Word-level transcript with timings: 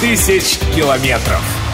тысяч 0.00 0.58
километров. 0.74 1.65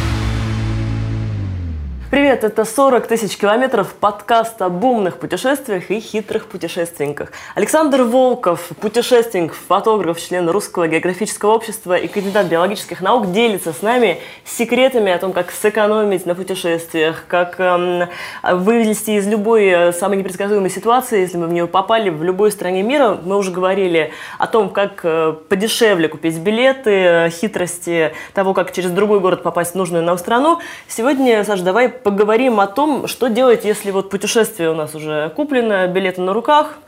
Привет, 2.12 2.44
это 2.44 2.66
40 2.66 3.06
тысяч 3.06 3.38
километров 3.38 3.94
подкаст 3.94 4.60
об 4.60 4.84
умных 4.84 5.16
путешествиях 5.16 5.90
и 5.90 5.98
хитрых 5.98 6.44
путешественниках. 6.44 7.32
Александр 7.54 8.02
Волков, 8.02 8.68
путешественник, 8.82 9.54
фотограф, 9.54 10.20
член 10.20 10.46
Русского 10.50 10.88
географического 10.88 11.52
общества 11.52 11.96
и 11.96 12.08
кандидат 12.08 12.48
биологических 12.48 13.00
наук, 13.00 13.32
делится 13.32 13.72
с 13.72 13.80
нами 13.80 14.18
секретами 14.44 15.10
о 15.10 15.16
том, 15.16 15.32
как 15.32 15.50
сэкономить 15.50 16.26
на 16.26 16.34
путешествиях, 16.34 17.24
как 17.28 17.58
эм, 17.58 18.10
вывести 18.42 19.12
из 19.12 19.26
любой 19.26 19.68
э, 19.68 19.92
самой 19.94 20.18
непредсказуемой 20.18 20.68
ситуации, 20.68 21.20
если 21.20 21.38
мы 21.38 21.46
в 21.46 21.52
нее 21.54 21.66
попали, 21.66 22.10
в 22.10 22.22
любой 22.22 22.52
стране 22.52 22.82
мира. 22.82 23.18
Мы 23.24 23.38
уже 23.38 23.50
говорили 23.52 24.12
о 24.36 24.48
том, 24.48 24.68
как 24.68 25.00
э, 25.04 25.32
подешевле 25.48 26.08
купить 26.08 26.36
билеты, 26.36 26.90
э, 26.90 27.30
хитрости 27.30 28.12
того, 28.34 28.52
как 28.52 28.70
через 28.70 28.90
другой 28.90 29.20
город 29.20 29.42
попасть 29.42 29.72
в 29.72 29.76
нужную 29.76 30.04
нам 30.04 30.18
страну. 30.18 30.58
Сегодня, 30.88 31.42
Саша, 31.44 31.62
давай 31.62 32.01
поговорим 32.02 32.60
о 32.60 32.66
том, 32.66 33.06
что 33.06 33.28
делать, 33.28 33.64
если 33.64 33.90
вот 33.90 34.10
путешествие 34.10 34.70
у 34.70 34.74
нас 34.74 34.94
уже 34.94 35.32
куплено, 35.34 35.86
билеты 35.86 36.20
на 36.20 36.32
руках, 36.32 36.78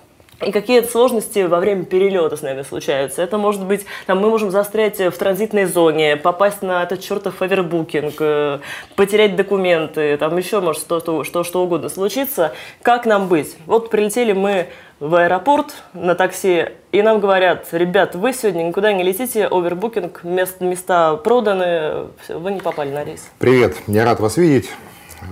и 0.44 0.52
какие 0.52 0.82
сложности 0.82 1.40
во 1.40 1.60
время 1.60 1.84
перелета 1.84 2.36
с 2.36 2.42
нами 2.42 2.62
случаются. 2.62 3.22
Это 3.22 3.38
может 3.38 3.64
быть, 3.64 3.86
там, 4.06 4.18
мы 4.18 4.30
можем 4.30 4.50
застрять 4.50 4.98
в 4.98 5.12
транзитной 5.12 5.64
зоне, 5.66 6.16
попасть 6.16 6.62
на 6.62 6.82
этот 6.82 7.00
чертов 7.00 7.40
овербукинг, 7.40 8.14
э, 8.18 8.58
потерять 8.96 9.36
документы, 9.36 10.16
там 10.16 10.36
еще 10.36 10.60
может 10.60 10.82
что, 10.82 11.00
что, 11.00 11.24
что, 11.24 11.44
что 11.44 11.62
угодно 11.62 11.88
случиться. 11.88 12.52
Как 12.82 13.06
нам 13.06 13.28
быть? 13.28 13.56
Вот 13.66 13.90
прилетели 13.90 14.32
мы 14.32 14.66
в 15.00 15.14
аэропорт 15.14 15.74
на 15.92 16.14
такси, 16.14 16.66
и 16.92 17.02
нам 17.02 17.20
говорят, 17.20 17.66
ребят, 17.72 18.14
вы 18.14 18.32
сегодня 18.32 18.62
никуда 18.62 18.92
не 18.92 19.02
летите, 19.02 19.46
овербукинг, 19.46 20.24
мест, 20.24 20.60
места 20.60 21.16
проданы, 21.16 22.08
все, 22.22 22.38
вы 22.38 22.52
не 22.52 22.60
попали 22.60 22.90
на 22.90 23.04
рейс. 23.04 23.28
Привет, 23.38 23.76
я 23.86 24.04
рад 24.04 24.20
вас 24.20 24.36
видеть. 24.36 24.70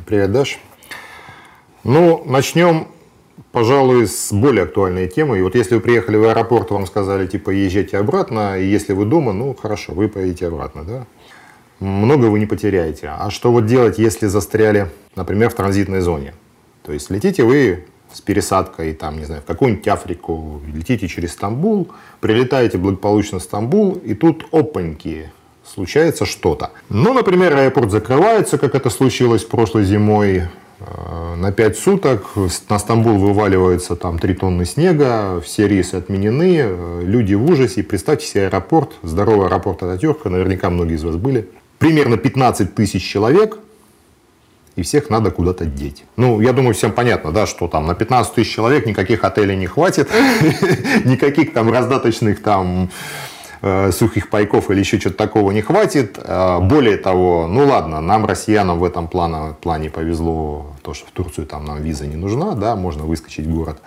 Привет, 0.07 0.33
Даш. 0.33 0.59
Ну, 1.85 2.23
начнем, 2.25 2.89
пожалуй, 3.53 4.07
с 4.07 4.33
более 4.33 4.65
актуальной 4.65 5.07
темы. 5.07 5.39
И 5.39 5.43
вот 5.43 5.55
если 5.55 5.75
вы 5.75 5.81
приехали 5.83 6.17
в 6.17 6.25
аэропорт, 6.25 6.71
вам 6.71 6.87
сказали, 6.87 7.27
типа, 7.27 7.51
езжайте 7.51 7.99
обратно, 7.99 8.59
и 8.59 8.67
если 8.67 8.95
вы 8.95 9.05
дома, 9.05 9.33
ну, 9.33 9.55
хорошо, 9.55 9.93
вы 9.93 10.09
поедете 10.09 10.47
обратно, 10.47 10.85
да? 10.85 11.07
Много 11.79 12.27
вы 12.27 12.39
не 12.39 12.47
потеряете. 12.47 13.09
А 13.09 13.29
что 13.31 13.53
вот 13.53 13.67
делать, 13.67 13.99
если 13.99 14.29
застряли, 14.29 14.89
например, 15.15 15.51
в 15.51 15.55
транзитной 15.55 16.01
зоне? 16.01 16.33
То 16.85 16.93
есть 16.93 17.11
летите 17.11 17.45
вы 17.45 17.85
с 18.13 18.21
пересадкой, 18.21 18.95
там, 18.95 19.19
не 19.19 19.25
знаю, 19.25 19.43
в 19.43 19.45
какую-нибудь 19.45 19.87
Африку, 19.89 20.63
летите 20.73 21.07
через 21.07 21.33
Стамбул, 21.33 21.89
прилетаете 22.21 22.79
благополучно 22.79 23.41
в 23.41 23.43
Стамбул, 23.43 23.93
и 23.93 24.15
тут 24.15 24.47
опаньки, 24.53 25.31
случается 25.73 26.27
что-то. 26.27 26.71
Ну, 26.89 27.15
например, 27.15 27.57
аэропорт 27.57 27.91
закрывается, 27.91 28.59
как 28.59 28.75
это 28.75 28.91
случилось 28.91 29.45
прошлой 29.45 29.85
зимой, 29.85 30.43
э, 30.81 31.35
на 31.37 31.53
5 31.53 31.79
суток. 31.79 32.25
На 32.69 32.79
Стамбул 32.79 33.19
вываливается 33.19 33.97
там 33.97 34.19
3 34.19 34.35
тонны 34.35 34.65
снега, 34.67 35.41
все 35.41 35.69
рейсы 35.69 35.95
отменены, 35.95 36.59
э, 36.59 37.03
люди 37.05 37.35
в 37.35 37.51
ужасе. 37.51 37.83
Представьте 37.83 38.27
себе 38.27 38.47
аэропорт, 38.47 38.93
здоровый 39.03 39.47
аэропорт 39.47 39.83
Ататюрка, 39.83 40.29
наверняка 40.29 40.71
многие 40.71 40.97
из 40.97 41.05
вас 41.05 41.17
были. 41.17 41.49
Примерно 41.79 42.17
15 42.17 42.75
тысяч 42.75 43.03
человек, 43.03 43.59
и 44.77 44.83
всех 44.83 45.11
надо 45.11 45.31
куда-то 45.31 45.67
деть. 45.67 46.05
Ну, 46.17 46.41
я 46.41 46.53
думаю, 46.53 46.75
всем 46.75 46.93
понятно, 46.93 47.33
да, 47.33 47.47
что 47.47 47.69
там 47.69 47.87
на 47.87 47.95
15 47.95 48.35
тысяч 48.35 48.55
человек 48.55 48.87
никаких 48.87 49.25
отелей 49.25 49.57
не 49.57 49.67
хватит, 49.67 50.09
никаких 51.05 51.53
там 51.53 51.71
раздаточных 51.71 52.43
там 52.43 52.91
сухих 53.93 54.29
пайков 54.29 54.71
или 54.71 54.81
еще 54.81 54.99
что-то 54.99 55.17
такого 55.17 55.53
не 55.53 55.63
хватит. 55.63 56.19
Э, 56.19 56.59
более 56.61 56.97
того, 56.97 57.47
ну 57.47 57.67
ладно, 57.67 58.01
нам, 58.01 58.27
россиянам, 58.27 58.81
в 58.81 58.85
этом 58.85 59.07
плане, 59.07 59.55
плане 59.61 59.89
повезло, 59.89 60.73
то, 60.83 60.95
что 60.95 61.07
в 61.07 61.11
Турцию 61.13 61.47
там 61.47 61.65
нам 61.65 61.81
виза 61.81 62.07
не 62.07 62.17
нужна, 62.17 62.53
да, 62.55 62.75
можно 62.75 63.05
выскочить 63.05 63.47
в 63.47 63.55
город. 63.55 63.79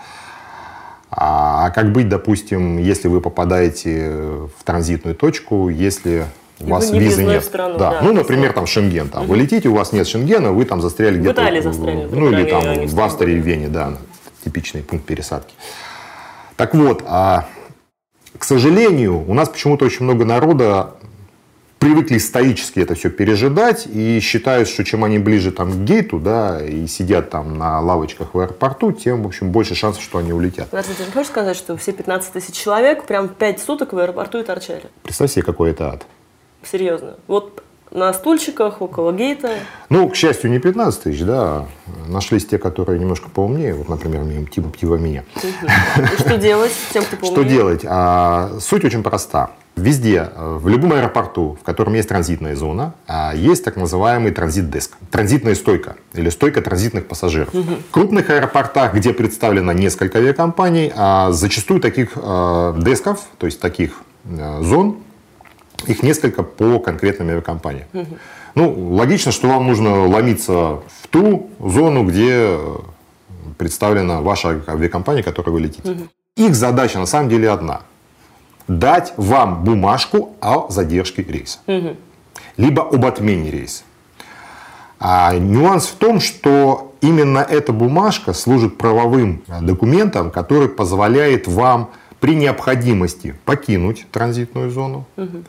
А, 1.11 1.65
а 1.65 1.69
как 1.71 1.91
быть, 1.91 2.09
допустим, 2.09 2.77
если 2.77 3.07
вы 3.07 3.21
попадаете 3.21 4.09
в 4.57 4.63
транзитную 4.63 5.15
точку, 5.15 5.69
если 5.69 6.25
у 6.59 6.67
вас 6.67 6.91
визы 6.91 7.23
нет. 7.23 7.43
Страну, 7.43 7.77
да. 7.77 7.91
да. 7.91 8.01
Ну, 8.01 8.13
например, 8.13 8.53
там 8.53 8.65
Шенген. 8.65 9.09
Там. 9.09 9.23
Угу. 9.23 9.31
Вы 9.31 9.37
летите, 9.37 9.69
у 9.69 9.75
вас 9.75 9.91
нет 9.91 10.07
Шенгена, 10.07 10.51
вы 10.51 10.65
там 10.65 10.81
застряли 10.81 11.17
где-то. 11.19 11.41
В 11.41 11.43
Италии 11.43 11.61
застряли. 11.61 12.07
Ну, 12.11 12.31
или 12.31 12.49
там 12.49 12.87
в 12.87 13.01
Австрии, 13.01 13.39
в 13.39 13.45
Вене, 13.45 13.67
да. 13.67 13.93
Типичный 14.43 14.83
пункт 14.83 15.05
пересадки. 15.05 15.53
Так 16.55 16.73
вот, 16.73 17.03
а 17.05 17.45
к 18.37 18.43
сожалению, 18.43 19.23
у 19.27 19.33
нас 19.33 19.49
почему-то 19.49 19.85
очень 19.85 20.03
много 20.05 20.25
народа 20.25 20.95
привыкли 21.79 22.17
стоически 22.17 22.79
это 22.79 22.95
все 22.95 23.11
пережидать 23.11 23.85
и 23.85 24.19
считают, 24.19 24.67
что 24.67 24.83
чем 24.83 25.03
они 25.03 25.19
ближе 25.19 25.51
там, 25.51 25.71
к 25.71 25.75
гейту, 25.85 26.19
да, 26.19 26.59
и 26.65 26.87
сидят 26.87 27.29
там 27.29 27.57
на 27.57 27.79
лавочках 27.79 28.33
в 28.33 28.39
аэропорту, 28.39 28.91
тем, 28.91 29.21
в 29.21 29.27
общем, 29.27 29.51
больше 29.51 29.75
шансов, 29.75 30.01
что 30.01 30.17
они 30.17 30.33
улетят. 30.33 30.69
Подожди, 30.69 30.93
ты 30.97 31.03
не 31.03 31.11
хочешь 31.11 31.27
сказать, 31.27 31.55
что 31.55 31.77
все 31.77 31.91
15 31.91 32.33
тысяч 32.33 32.55
человек 32.55 33.05
прям 33.05 33.29
5 33.29 33.61
суток 33.61 33.93
в 33.93 33.99
аэропорту 33.99 34.39
и 34.39 34.43
торчали? 34.43 34.89
Представь 35.03 35.31
себе, 35.31 35.43
какой 35.43 35.71
это 35.71 35.91
ад. 35.91 36.05
Серьезно. 36.63 37.17
Вот 37.27 37.63
на 37.95 38.13
стульчиках 38.13 38.81
около 38.81 39.11
гейта. 39.11 39.53
Ну, 39.89 40.09
к 40.09 40.15
счастью, 40.15 40.51
не 40.51 40.59
15 40.59 41.03
тысяч, 41.03 41.21
да. 41.23 41.65
Нашлись 42.07 42.45
те, 42.45 42.57
которые 42.57 42.99
немножко 42.99 43.29
поумнее, 43.29 43.73
вот, 43.73 43.89
например, 43.89 44.23
типа, 44.49 44.69
типа 44.77 44.95
меня. 44.95 45.23
Что 46.19 46.37
делать 46.37 46.73
тем, 46.93 47.03
кто 47.03 47.15
поумнее? 47.15 47.43
Что 47.43 47.49
делать? 47.49 47.81
А, 47.85 48.57
суть 48.59 48.83
очень 48.83 49.01
проста. 49.01 49.51
Везде, 49.77 50.29
в 50.37 50.69
любом 50.69 50.93
аэропорту, 50.93 51.57
в 51.61 51.63
котором 51.65 51.95
есть 51.95 52.07
транзитная 52.07 52.55
зона, 52.55 52.93
а, 53.07 53.33
есть 53.35 53.63
так 53.65 53.75
называемый 53.75 54.31
транзит-деск. 54.31 54.91
Транзитная 55.11 55.55
стойка 55.55 55.95
или 56.13 56.29
стойка 56.29 56.61
транзитных 56.61 57.07
пассажиров. 57.07 57.53
Угу. 57.53 57.75
В 57.89 57.91
крупных 57.91 58.29
аэропортах, 58.29 58.93
где 58.93 59.13
представлено 59.13 59.73
несколько 59.73 60.19
авиакомпаний, 60.19 60.91
а, 60.95 61.31
зачастую 61.31 61.81
таких 61.81 62.11
а, 62.15 62.73
десков, 62.79 63.21
то 63.37 63.45
есть 63.45 63.59
таких 63.59 64.01
зон, 64.61 64.97
их 65.89 66.03
несколько 66.03 66.43
по 66.43 66.79
конкретным 66.79 67.29
авиакомпаниям. 67.29 67.87
Угу. 67.93 68.17
Ну, 68.55 68.95
логично, 68.95 69.31
что 69.33 69.49
вам 69.49 69.67
нужно 69.67 70.07
ломиться 70.07 70.53
в 70.53 71.07
ту 71.09 71.49
зону, 71.59 72.05
где 72.05 72.57
представлена 73.57 74.21
ваша 74.21 74.61
авиакомпания, 74.67 75.23
которой 75.23 75.49
вы 75.49 75.61
летите. 75.61 75.91
Угу. 75.91 76.01
Их 76.37 76.55
задача 76.55 76.99
на 76.99 77.05
самом 77.05 77.29
деле 77.29 77.49
одна. 77.49 77.81
Дать 78.67 79.13
вам 79.17 79.63
бумажку 79.63 80.35
о 80.41 80.69
задержке 80.69 81.21
рейса. 81.21 81.59
Угу. 81.67 81.97
Либо 82.57 82.83
об 82.83 83.05
отмене 83.05 83.51
рейса. 83.51 83.83
А 84.99 85.35
нюанс 85.35 85.87
в 85.87 85.95
том, 85.95 86.21
что 86.21 86.93
именно 87.01 87.39
эта 87.39 87.73
бумажка 87.73 88.33
служит 88.33 88.77
правовым 88.77 89.43
документом, 89.61 90.31
который 90.31 90.69
позволяет 90.69 91.47
вам 91.47 91.91
при 92.21 92.35
необходимости 92.35 93.35
покинуть 93.43 94.07
транзитную 94.11 94.71
зону, 94.71 95.05
угу 95.17 95.43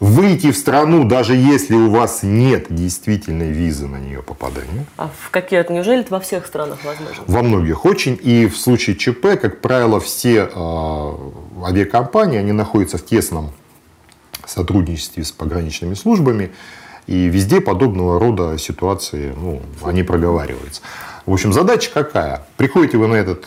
выйти 0.00 0.50
в 0.50 0.56
страну, 0.56 1.04
даже 1.04 1.36
если 1.36 1.74
у 1.74 1.90
вас 1.90 2.22
нет 2.22 2.66
действительной 2.70 3.52
визы 3.52 3.86
на 3.86 3.96
нее 3.96 4.22
попадания. 4.22 4.86
А 4.96 5.08
в 5.08 5.30
какие? 5.30 5.64
Неужели 5.70 6.00
это 6.00 6.14
во 6.14 6.20
всех 6.20 6.46
странах 6.46 6.78
возможно? 6.84 7.22
Во 7.26 7.42
многих 7.42 7.84
очень. 7.84 8.18
И 8.20 8.46
в 8.46 8.56
случае 8.56 8.96
ЧП, 8.96 9.40
как 9.40 9.60
правило, 9.60 10.00
все 10.00 10.50
э, 10.52 11.14
авиакомпании, 11.64 12.38
они 12.38 12.52
находятся 12.52 12.96
в 12.96 13.04
тесном 13.04 13.52
сотрудничестве 14.46 15.22
с 15.22 15.32
пограничными 15.32 15.94
службами. 15.94 16.50
И 17.06 17.26
везде 17.26 17.60
подобного 17.60 18.18
рода 18.18 18.56
ситуации, 18.56 19.34
ну, 19.36 19.60
они 19.82 20.02
проговариваются. 20.02 20.80
В 21.26 21.32
общем, 21.32 21.52
задача 21.52 21.90
какая? 21.92 22.46
Приходите 22.56 22.96
вы 22.96 23.06
на 23.06 23.14
этот 23.14 23.46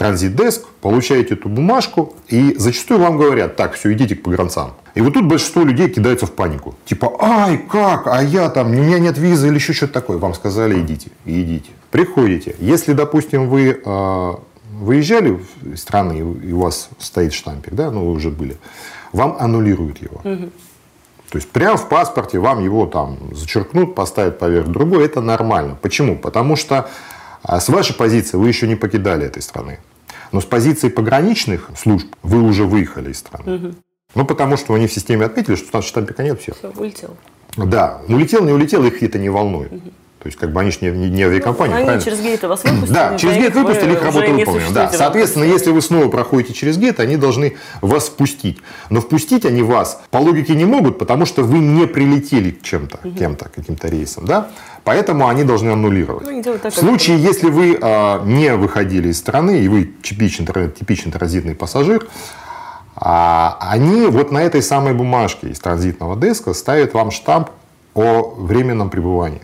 э, 0.00 0.04
транзит-деск, 0.04 0.66
получаете 0.80 1.34
эту 1.34 1.48
бумажку, 1.48 2.14
и 2.28 2.54
зачастую 2.58 3.00
вам 3.00 3.18
говорят, 3.18 3.56
так, 3.56 3.74
все, 3.74 3.92
идите 3.92 4.16
к 4.16 4.22
погранцам. 4.22 4.72
И 4.94 5.00
вот 5.00 5.14
тут 5.14 5.26
большинство 5.26 5.62
людей 5.62 5.88
кидаются 5.88 6.26
в 6.26 6.32
панику. 6.32 6.74
Типа, 6.84 7.12
ай, 7.20 7.58
как, 7.58 8.06
а 8.06 8.22
я 8.22 8.48
там, 8.48 8.70
у 8.70 8.74
меня 8.74 8.98
нет 8.98 9.18
визы 9.18 9.48
или 9.48 9.54
еще 9.54 9.72
что-то 9.72 9.92
такое. 9.92 10.18
Вам 10.18 10.34
сказали, 10.34 10.80
идите, 10.80 11.10
идите. 11.24 11.70
Приходите. 11.90 12.56
Если, 12.58 12.92
допустим, 12.92 13.48
вы 13.48 13.80
э, 13.84 14.34
выезжали 14.80 15.38
из 15.62 15.80
страны, 15.80 16.18
и 16.18 16.52
у 16.52 16.60
вас 16.60 16.88
стоит 16.98 17.32
штампик, 17.32 17.74
да, 17.74 17.90
ну, 17.90 18.06
вы 18.06 18.12
уже 18.12 18.30
были, 18.30 18.56
вам 19.12 19.36
аннулируют 19.38 20.02
его. 20.02 20.20
Угу. 20.24 20.50
То 21.30 21.38
есть 21.38 21.48
прямо 21.50 21.76
в 21.76 21.88
паспорте 21.88 22.40
вам 22.40 22.64
его 22.64 22.86
там 22.86 23.16
зачеркнут, 23.32 23.94
поставят 23.94 24.38
поверх 24.40 24.66
другой, 24.66 25.04
это 25.04 25.20
нормально. 25.20 25.76
Почему? 25.80 26.16
Потому 26.16 26.56
что 26.56 26.88
а 27.42 27.60
с 27.60 27.68
вашей 27.68 27.94
позиции 27.94 28.36
вы 28.36 28.48
еще 28.48 28.66
не 28.66 28.76
покидали 28.76 29.26
этой 29.26 29.42
страны. 29.42 29.78
Но 30.32 30.40
с 30.40 30.44
позиции 30.44 30.88
пограничных 30.88 31.70
служб 31.76 32.06
вы 32.22 32.42
уже 32.42 32.64
выехали 32.64 33.10
из 33.10 33.18
страны. 33.18 33.56
Угу. 33.56 33.74
Ну, 34.14 34.24
потому 34.24 34.56
что 34.56 34.74
они 34.74 34.86
в 34.86 34.92
системе 34.92 35.26
отметили, 35.26 35.54
что 35.56 35.70
там 35.70 35.82
штампика 35.82 36.22
нет, 36.22 36.40
все. 36.40 36.52
Все, 36.54 36.70
улетел. 36.76 37.16
Да, 37.56 38.02
улетел, 38.08 38.44
не 38.44 38.52
улетел, 38.52 38.84
их 38.84 39.02
это 39.02 39.18
не 39.18 39.28
волнует. 39.28 39.72
Угу. 39.72 39.92
То 40.22 40.26
есть, 40.26 40.38
как 40.38 40.52
бы 40.52 40.60
они 40.60 40.70
же 40.70 40.78
не, 40.82 40.90
не 40.90 41.22
авиакомпания, 41.22 41.76
Они 41.76 41.84
правильно? 41.86 42.04
через 42.04 42.20
гейт 42.20 42.42
вас 42.42 42.62
выпустили. 42.62 42.92
Да, 42.92 43.16
через 43.16 43.36
гейт 43.38 43.54
выпустили, 43.54 43.94
их 43.94 44.02
не 44.02 44.44
выполнена. 44.44 44.70
Да. 44.70 44.90
Соответственно, 44.92 45.44
этом 45.44 45.56
если 45.56 45.70
вы 45.70 45.80
снова 45.80 46.08
проходите 46.08 46.52
через 46.52 46.76
гейт, 46.76 47.00
они 47.00 47.16
должны 47.16 47.56
вас 47.80 48.08
впустить. 48.08 48.58
Но 48.90 49.00
впустить 49.00 49.46
они 49.46 49.62
вас 49.62 50.02
по 50.10 50.18
логике 50.18 50.54
не 50.54 50.66
могут, 50.66 50.98
потому 50.98 51.24
что 51.24 51.42
вы 51.42 51.60
не 51.60 51.86
прилетели 51.86 52.50
к 52.50 52.62
чем-то, 52.62 52.98
кем-то, 53.18 53.48
каким-то 53.48 53.88
рейсом. 53.88 54.26
Да? 54.26 54.50
Поэтому 54.84 55.26
они 55.26 55.42
должны 55.44 55.70
аннулировать. 55.70 56.26
Ну, 56.26 56.58
так, 56.58 56.70
в 56.72 56.76
случае, 56.76 57.18
если 57.18 57.48
вы 57.48 57.78
а, 57.80 58.22
не 58.22 58.54
выходили 58.56 59.08
из 59.08 59.18
страны, 59.18 59.60
и 59.60 59.68
вы 59.68 59.90
типичный, 60.02 60.46
типичный 60.78 61.12
транзитный 61.12 61.54
пассажир, 61.54 62.06
а, 62.94 63.56
они 63.60 64.06
вот 64.08 64.32
на 64.32 64.42
этой 64.42 64.62
самой 64.62 64.92
бумажке 64.92 65.48
из 65.48 65.58
транзитного 65.60 66.14
деска 66.14 66.52
ставят 66.52 66.92
вам 66.92 67.10
штамп 67.10 67.48
о 67.94 68.34
временном 68.36 68.90
пребывании. 68.90 69.42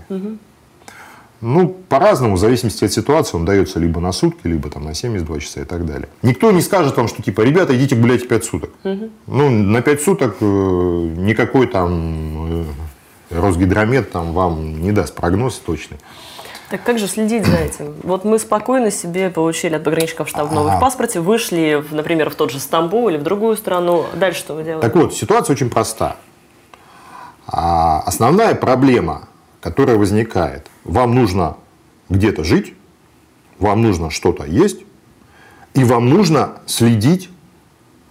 Ну, 1.40 1.68
по-разному, 1.88 2.36
в 2.36 2.38
зависимости 2.38 2.84
от 2.84 2.92
ситуации, 2.92 3.36
он 3.36 3.44
дается 3.44 3.78
либо 3.78 4.00
на 4.00 4.12
сутки, 4.12 4.46
либо 4.46 4.70
там 4.70 4.84
на 4.84 4.94
72 4.94 5.40
часа 5.40 5.60
и 5.60 5.64
так 5.64 5.84
далее. 5.84 6.08
Никто 6.22 6.50
не 6.50 6.62
скажет 6.62 6.96
вам, 6.96 7.08
что 7.08 7.22
типа, 7.22 7.42
ребята, 7.42 7.76
идите 7.76 7.94
гуляйте 7.94 8.26
5 8.26 8.44
суток. 8.44 8.70
Ну, 8.82 9.50
на 9.50 9.82
5 9.82 10.02
суток 10.02 10.36
э, 10.40 10.44
никакой 10.44 11.66
там 11.66 12.62
э, 12.62 12.64
Росгидромет 13.30 14.12
там 14.12 14.32
вам 14.32 14.80
не 14.80 14.92
даст 14.92 15.14
прогноз 15.14 15.56
точный. 15.58 15.98
Так 16.70 16.82
как 16.82 16.98
же 16.98 17.06
следить 17.06 17.46
за 17.46 17.56
этим? 17.56 17.94
Вот 18.02 18.24
мы 18.24 18.38
спокойно 18.38 18.90
себе 18.90 19.30
получили 19.30 19.74
от 19.74 19.84
пограничников 19.84 20.28
штамп 20.28 20.50
новый 20.50 20.76
в 20.76 20.80
паспорте, 20.80 21.20
вышли, 21.20 21.84
например, 21.90 22.30
в 22.30 22.34
тот 22.34 22.50
же 22.50 22.58
Стамбул 22.58 23.08
или 23.08 23.18
в 23.18 23.22
другую 23.22 23.56
страну. 23.56 24.06
Дальше 24.14 24.40
что 24.40 24.54
вы 24.54 24.64
делаете? 24.64 24.86
Так 24.86 24.96
вот, 24.96 25.14
ситуация 25.14 25.54
очень 25.54 25.70
проста. 25.70 26.16
А 27.46 28.00
основная 28.00 28.56
проблема, 28.56 29.28
которая 29.66 29.98
возникает, 29.98 30.68
вам 30.84 31.16
нужно 31.16 31.56
где-то 32.08 32.44
жить, 32.44 32.74
вам 33.58 33.82
нужно 33.82 34.10
что-то 34.10 34.44
есть, 34.44 34.84
и 35.74 35.82
вам 35.82 36.08
нужно 36.08 36.60
следить 36.66 37.30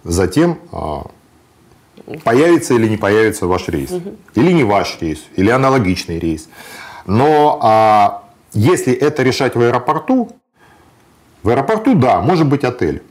за 0.04 0.28
тем, 0.28 0.58
а, 0.70 1.06
появится 2.24 2.74
или 2.74 2.86
не 2.86 2.98
появится 2.98 3.46
ваш 3.46 3.68
рейс. 3.68 3.90
Или 4.34 4.52
не 4.52 4.64
ваш 4.64 4.98
рейс, 5.00 5.24
или 5.34 5.48
аналогичный 5.48 6.18
рейс. 6.18 6.50
Но 7.06 7.58
а, 7.62 8.24
если 8.52 8.92
это 8.92 9.22
решать 9.22 9.54
в 9.54 9.60
аэропорту, 9.62 10.32
в 11.42 11.48
аэропорту, 11.48 11.94
да, 11.94 12.20
может 12.20 12.46
быть 12.46 12.64
отель. 12.64 13.02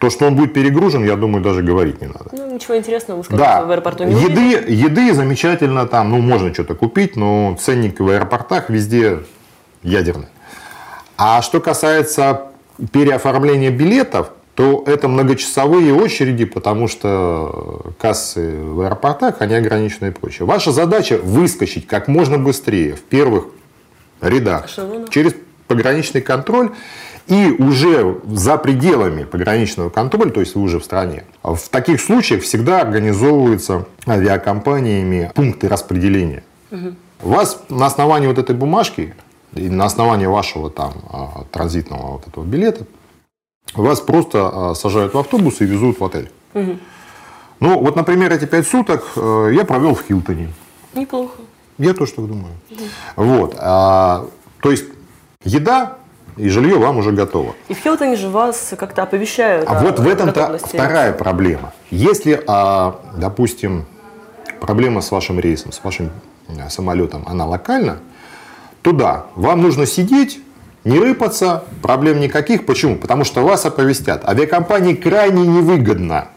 То, 0.00 0.08
что 0.08 0.26
он 0.26 0.34
будет 0.34 0.54
перегружен, 0.54 1.04
я 1.04 1.14
думаю, 1.14 1.44
даже 1.44 1.62
говорить 1.62 2.00
не 2.00 2.06
надо. 2.06 2.30
Ну, 2.32 2.54
ничего 2.54 2.74
интересного, 2.78 3.18
вы 3.18 3.24
скажете, 3.24 3.44
Да, 3.46 3.64
в 3.66 3.70
аэропорту 3.70 4.04
не 4.04 4.14
увидели. 4.14 4.56
еды, 4.56 4.72
еды 4.72 5.12
замечательно 5.14 5.86
там, 5.86 6.08
ну, 6.10 6.20
можно 6.20 6.54
что-то 6.54 6.74
купить, 6.74 7.16
но 7.16 7.54
ценник 7.60 8.00
в 8.00 8.08
аэропортах 8.08 8.70
везде 8.70 9.18
ядерный. 9.82 10.28
А 11.18 11.42
что 11.42 11.60
касается 11.60 12.46
переоформления 12.92 13.70
билетов, 13.70 14.30
то 14.54 14.82
это 14.86 15.06
многочасовые 15.06 15.92
очереди, 15.92 16.46
потому 16.46 16.88
что 16.88 17.92
кассы 17.98 18.56
в 18.58 18.80
аэропортах, 18.80 19.42
они 19.42 19.54
ограничены 19.54 20.08
и 20.08 20.10
прочее. 20.12 20.46
Ваша 20.46 20.72
задача 20.72 21.18
выскочить 21.22 21.86
как 21.86 22.08
можно 22.08 22.38
быстрее 22.38 22.94
в 22.94 23.02
первых 23.02 23.48
рядах 24.22 24.64
Эшелонах. 24.66 25.10
через 25.10 25.34
пограничный 25.68 26.22
контроль 26.22 26.70
и 27.26 27.50
уже 27.58 28.20
за 28.24 28.56
пределами 28.56 29.24
пограничного 29.24 29.90
контроля, 29.90 30.30
то 30.30 30.40
есть 30.40 30.54
вы 30.54 30.62
уже 30.62 30.78
в 30.78 30.84
стране. 30.84 31.24
В 31.42 31.68
таких 31.70 32.00
случаях 32.00 32.42
всегда 32.42 32.80
организовываются 32.80 33.86
авиакомпаниями 34.06 35.30
пункты 35.34 35.68
распределения. 35.68 36.42
Вас 37.20 37.62
на 37.68 37.86
основании 37.86 38.26
вот 38.26 38.38
этой 38.38 38.56
бумажки 38.56 39.14
и 39.54 39.68
на 39.68 39.84
основании 39.84 40.26
вашего 40.26 40.70
там 40.70 40.94
а, 41.10 41.44
транзитного 41.50 42.12
вот 42.12 42.26
этого 42.26 42.44
билета 42.44 42.86
вас 43.74 44.00
просто 44.00 44.50
а, 44.52 44.74
сажают 44.74 45.14
в 45.14 45.18
автобус 45.18 45.60
и 45.60 45.64
везут 45.64 46.00
в 46.00 46.04
отель. 46.04 46.30
Ну, 46.54 47.78
вот, 47.78 47.94
например, 47.94 48.32
эти 48.32 48.46
пять 48.46 48.66
суток 48.66 49.04
э, 49.16 49.50
я 49.52 49.66
провел 49.66 49.94
в 49.94 50.02
Хилтоне. 50.02 50.50
Неплохо. 50.94 51.42
Я 51.76 51.92
тоже 51.92 52.12
так 52.12 52.26
думаю. 52.26 52.54
Вот. 53.16 53.54
а, 53.58 54.26
то 54.62 54.70
есть 54.70 54.86
еда 55.44 55.98
и 56.36 56.48
жилье 56.48 56.78
вам 56.78 56.98
уже 56.98 57.12
готово. 57.12 57.54
И 57.68 57.74
в 57.74 57.78
Хилтоне 57.78 58.16
же 58.16 58.28
вас 58.28 58.74
как-то 58.78 59.02
оповещают 59.02 59.68
А 59.68 59.80
вот 59.80 59.98
в 59.98 60.08
этом-то 60.08 60.58
вторая 60.62 61.12
проблема. 61.12 61.72
Если, 61.90 62.42
а, 62.46 63.00
допустим, 63.16 63.86
проблема 64.60 65.00
с 65.00 65.10
вашим 65.10 65.40
рейсом, 65.40 65.72
с 65.72 65.82
вашим 65.82 66.10
э, 66.48 66.68
самолетом, 66.68 67.24
она 67.26 67.46
локальна, 67.46 67.98
то 68.82 68.92
да, 68.92 69.26
вам 69.34 69.62
нужно 69.62 69.86
сидеть, 69.86 70.40
не 70.84 70.98
рыпаться, 70.98 71.64
проблем 71.82 72.20
никаких. 72.20 72.66
Почему? 72.66 72.96
Потому 72.96 73.24
что 73.24 73.42
вас 73.42 73.66
оповестят. 73.66 74.26
Авиакомпании 74.28 74.94
крайне 74.94 75.46
невыгодно 75.46 76.28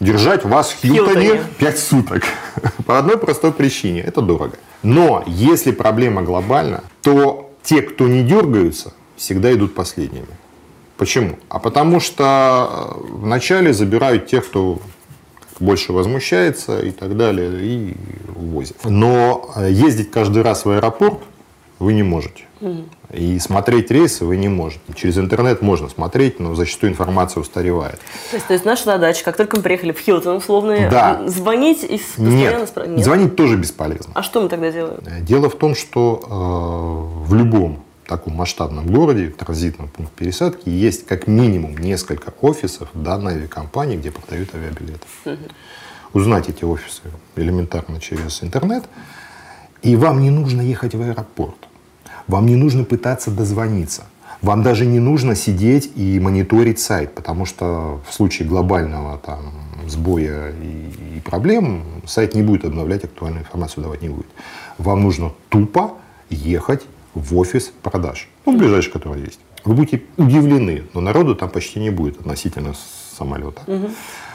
держать 0.00 0.44
вас 0.44 0.70
в 0.70 0.76
Хилтоне 0.76 1.22
Хилтоне. 1.22 1.44
5 1.58 1.78
суток. 1.78 2.22
По 2.86 2.98
одной 2.98 3.18
простой 3.18 3.52
причине. 3.52 4.00
Это 4.00 4.20
дорого. 4.20 4.56
Но 4.82 5.24
если 5.26 5.72
проблема 5.72 6.22
глобальна, 6.22 6.84
то 7.02 7.50
те, 7.62 7.82
кто 7.82 8.06
не 8.06 8.22
дергаются, 8.22 8.92
всегда 9.18 9.52
идут 9.52 9.74
последними. 9.74 10.26
Почему? 10.96 11.38
А 11.48 11.58
потому 11.58 12.00
что 12.00 12.94
э, 13.00 13.06
вначале 13.16 13.72
забирают 13.72 14.26
тех, 14.26 14.46
кто 14.48 14.78
больше 15.60 15.92
возмущается 15.92 16.80
и 16.80 16.90
так 16.90 17.16
далее, 17.16 17.50
и 17.60 17.94
увозят. 18.34 18.76
Но 18.84 19.50
э, 19.56 19.70
ездить 19.70 20.10
каждый 20.10 20.42
раз 20.42 20.64
в 20.64 20.70
аэропорт 20.70 21.18
вы 21.78 21.92
не 21.92 22.02
можете. 22.02 22.44
И 23.12 23.38
смотреть 23.38 23.90
рейсы 23.92 24.24
вы 24.24 24.36
не 24.36 24.48
можете. 24.48 24.80
Через 24.96 25.16
интернет 25.18 25.62
можно 25.62 25.88
смотреть, 25.88 26.40
но 26.40 26.56
зачастую 26.56 26.90
информация 26.90 27.40
устаревает. 27.40 28.00
То 28.30 28.36
есть, 28.36 28.46
то 28.48 28.52
есть 28.52 28.64
наша 28.64 28.84
задача, 28.84 29.24
как 29.24 29.36
только 29.36 29.56
мы 29.56 29.62
приехали 29.62 29.92
в 29.92 29.98
Хилтон, 30.00 30.36
условно, 30.38 30.88
Да. 30.90 31.20
м, 31.20 31.28
звонить 31.28 31.84
и 31.84 31.98
постоянно 31.98 32.30
Нет, 32.34 32.72
спра- 32.74 33.00
звонить 33.02 33.36
тоже 33.36 33.56
бесполезно. 33.56 34.10
А 34.14 34.24
что 34.24 34.40
мы 34.42 34.48
тогда 34.48 34.72
делаем? 34.72 34.98
Дело 35.22 35.48
в 35.48 35.54
том, 35.54 35.76
что 35.76 36.20
э, 37.24 37.24
в 37.28 37.34
любом 37.34 37.78
таком 38.08 38.34
масштабном 38.34 38.86
городе, 38.86 39.28
в 39.28 39.36
транзитном 39.36 39.88
пункте 39.88 40.14
пересадки, 40.16 40.68
есть 40.68 41.06
как 41.06 41.26
минимум 41.28 41.76
несколько 41.76 42.32
офисов 42.40 42.88
данной 42.94 43.34
авиакомпании, 43.34 43.96
где 43.96 44.10
продают 44.10 44.54
авиабилеты. 44.54 45.06
Узнать 46.14 46.48
эти 46.48 46.64
офисы 46.64 47.02
элементарно 47.36 48.00
через 48.00 48.42
интернет. 48.42 48.84
И 49.82 49.94
вам 49.94 50.22
не 50.22 50.30
нужно 50.30 50.62
ехать 50.62 50.94
в 50.94 51.02
аэропорт. 51.02 51.68
Вам 52.26 52.46
не 52.46 52.56
нужно 52.56 52.84
пытаться 52.84 53.30
дозвониться. 53.30 54.06
Вам 54.40 54.62
даже 54.62 54.86
не 54.86 55.00
нужно 55.00 55.34
сидеть 55.34 55.92
и 55.94 56.18
мониторить 56.18 56.78
сайт, 56.80 57.14
потому 57.14 57.44
что 57.44 58.00
в 58.08 58.14
случае 58.14 58.48
глобального 58.48 59.18
там, 59.18 59.52
сбоя 59.86 60.52
и, 60.52 61.16
и 61.16 61.20
проблем 61.20 61.82
сайт 62.06 62.34
не 62.34 62.42
будет 62.42 62.64
обновлять 62.64 63.04
актуальную 63.04 63.42
информацию, 63.42 63.84
давать 63.84 64.02
не 64.02 64.08
будет. 64.08 64.28
Вам 64.78 65.02
нужно 65.02 65.32
тупо 65.48 65.92
ехать 66.30 66.82
в 67.14 67.36
офис 67.36 67.72
продаж, 67.82 68.28
ну, 68.46 68.56
ближайший, 68.56 68.90
который 68.90 69.22
есть. 69.22 69.40
Вы 69.64 69.74
будете 69.74 70.02
удивлены, 70.16 70.84
но 70.94 71.00
народу 71.00 71.34
там 71.34 71.50
почти 71.50 71.80
не 71.80 71.90
будет 71.90 72.20
относительно 72.20 72.74
самолета, 73.16 73.62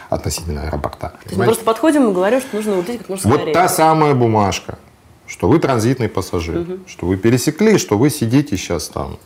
относительно 0.09 0.63
аэропорта. 0.63 1.09
То 1.09 1.19
есть 1.25 1.37
мы 1.37 1.45
просто 1.45 1.63
подходим 1.63 2.09
и 2.09 2.13
говорим, 2.13 2.41
что 2.41 2.55
нужно 2.55 2.77
улететь 2.77 2.99
как 2.99 3.09
можно 3.09 3.29
Вот 3.29 3.37
скорее. 3.37 3.53
та 3.53 3.67
самая 3.69 4.13
бумажка, 4.13 4.77
что 5.27 5.47
вы 5.47 5.59
транзитный 5.59 6.09
пассажир, 6.09 6.79
что 6.87 7.07
вы 7.07 7.17
пересекли, 7.17 7.77
что 7.77 7.97
вы 7.97 8.09
сидите 8.09 8.57
сейчас 8.57 8.89
там 8.89 9.17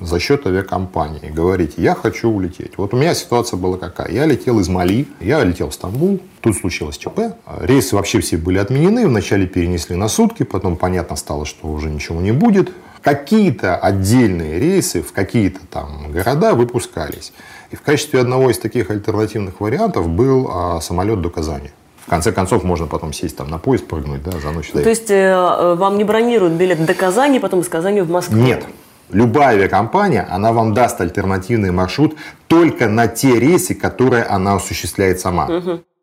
за 0.00 0.20
счет 0.20 0.46
авиакомпании 0.46 1.20
и 1.26 1.30
говорите, 1.30 1.82
я 1.82 1.94
хочу 1.94 2.30
улететь. 2.30 2.74
Вот 2.76 2.94
у 2.94 2.96
меня 2.96 3.14
ситуация 3.14 3.56
была 3.56 3.78
какая. 3.78 4.12
Я 4.12 4.26
летел 4.26 4.60
из 4.60 4.68
Мали, 4.68 5.08
я 5.20 5.42
летел 5.42 5.70
в 5.70 5.74
Стамбул, 5.74 6.20
тут 6.40 6.56
случилось 6.56 6.98
ЧП. 6.98 7.18
Рейсы 7.60 7.96
вообще 7.96 8.20
все 8.20 8.36
были 8.36 8.58
отменены, 8.58 9.08
вначале 9.08 9.46
перенесли 9.46 9.96
на 9.96 10.06
сутки, 10.08 10.44
потом 10.44 10.76
понятно 10.76 11.16
стало, 11.16 11.46
что 11.46 11.66
уже 11.66 11.88
ничего 11.90 12.20
не 12.20 12.30
будет. 12.32 12.70
Какие-то 13.02 13.76
отдельные 13.76 14.58
рейсы 14.58 15.02
в 15.02 15.12
какие-то 15.12 15.60
там 15.70 16.10
города 16.10 16.54
выпускались. 16.54 17.32
И 17.70 17.76
в 17.76 17.82
качестве 17.82 18.20
одного 18.20 18.50
из 18.50 18.58
таких 18.58 18.90
альтернативных 18.90 19.60
вариантов 19.60 20.08
был 20.08 20.50
а, 20.50 20.80
самолет 20.80 21.20
до 21.20 21.30
Казани. 21.30 21.70
В 22.06 22.10
конце 22.10 22.32
концов, 22.32 22.64
можно 22.64 22.86
потом 22.86 23.12
сесть 23.12 23.36
там 23.36 23.50
на 23.50 23.58
поезд, 23.58 23.86
прыгнуть, 23.86 24.22
да, 24.22 24.32
за 24.40 24.50
ночь 24.50 24.68
То 24.68 24.74
доехать. 24.74 24.98
есть 24.98 25.10
э, 25.10 25.14
э, 25.14 25.74
вам 25.74 25.98
не 25.98 26.04
бронируют 26.04 26.54
билет 26.54 26.82
до 26.86 26.94
Казани, 26.94 27.38
потом 27.38 27.60
из 27.60 27.68
Казани 27.68 28.00
в 28.00 28.10
Москву? 28.10 28.34
Нет. 28.34 28.64
Любая 29.10 29.56
авиакомпания, 29.56 30.26
она 30.30 30.52
вам 30.52 30.72
даст 30.72 30.98
альтернативный 31.02 31.70
маршрут 31.70 32.16
только 32.46 32.88
на 32.88 33.08
те 33.08 33.38
рейсы, 33.38 33.74
которые 33.74 34.24
она 34.24 34.54
осуществляет 34.54 35.20
сама. 35.20 35.48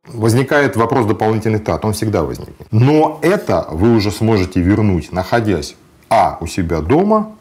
Возникает 0.07 0.75
вопрос 0.75 1.07
дополнительных 1.07 1.63
трат, 1.63 1.83
он 1.83 1.93
всегда 1.93 2.23
возникнет. 2.23 2.67
Но 2.69 3.17
это 3.23 3.65
вы 3.71 3.95
уже 3.95 4.11
сможете 4.11 4.59
вернуть, 4.59 5.11
находясь 5.11 5.75
а. 6.15 6.37
у 6.41 6.47
себя 6.47 6.81
дома, 6.81 7.31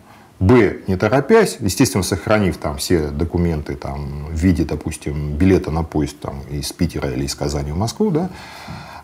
б. 0.41 0.81
не 0.87 0.97
торопясь, 0.97 1.59
естественно, 1.61 2.03
сохранив 2.03 2.57
там 2.57 2.77
все 2.77 3.09
документы 3.09 3.77
там, 3.77 4.27
в 4.31 4.35
виде, 4.35 4.65
допустим, 4.65 5.37
билета 5.37 5.71
на 5.71 5.83
поезд 5.83 6.19
там, 6.21 6.41
из 6.51 6.73
Питера 6.73 7.11
или 7.11 7.25
из 7.25 7.35
Казани 7.35 7.73
в 7.73 7.77
Москву, 7.77 8.11
да, 8.11 8.31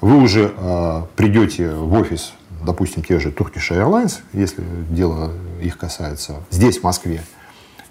вы 0.00 0.16
уже 0.16 0.52
э, 0.56 1.02
придете 1.16 1.70
в 1.70 1.92
офис 1.94 2.32
допустим, 2.64 3.02
те 3.02 3.18
же 3.18 3.30
Turkish 3.30 3.70
Airlines, 3.70 4.18
если 4.32 4.62
дело 4.90 5.32
их 5.62 5.78
касается, 5.78 6.36
здесь, 6.50 6.78
в 6.78 6.82
Москве, 6.82 7.22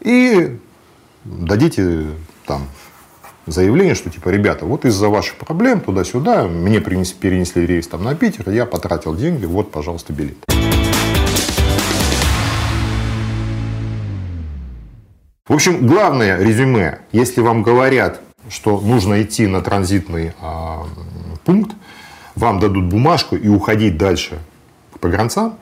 и 0.02 0.58
дадите 1.24 2.08
там 2.46 2.68
заявление, 3.46 3.96
что 3.96 4.10
типа, 4.10 4.30
ребята, 4.30 4.66
вот 4.66 4.86
из-за 4.86 5.10
ваших 5.10 5.36
проблем 5.38 5.82
туда-сюда, 5.82 6.48
мне 6.48 6.82
принесли, 6.82 7.18
перенесли 7.20 7.66
рейс 7.66 7.88
там 7.88 8.04
на 8.04 8.16
Питер, 8.16 8.50
я 8.50 8.66
потратил 8.66 9.16
деньги, 9.16 9.46
вот, 9.46 9.72
пожалуйста, 9.72 10.14
билет. 10.14 10.38
В 15.50 15.54
общем, 15.54 15.88
главное 15.88 16.38
резюме, 16.38 17.00
если 17.12 17.42
вам 17.42 17.64
говорят, 17.64 18.22
что 18.50 18.80
нужно 18.80 19.24
идти 19.24 19.48
на 19.48 19.62
транзитный 19.62 20.34
а, 20.40 20.86
пункт, 21.44 21.76
вам 22.36 22.60
дадут 22.60 22.86
бумажку 22.86 23.36
и 23.36 23.48
уходить 23.48 23.98
дальше 23.98 24.38
к 24.94 25.00
погранцам, 25.00 25.56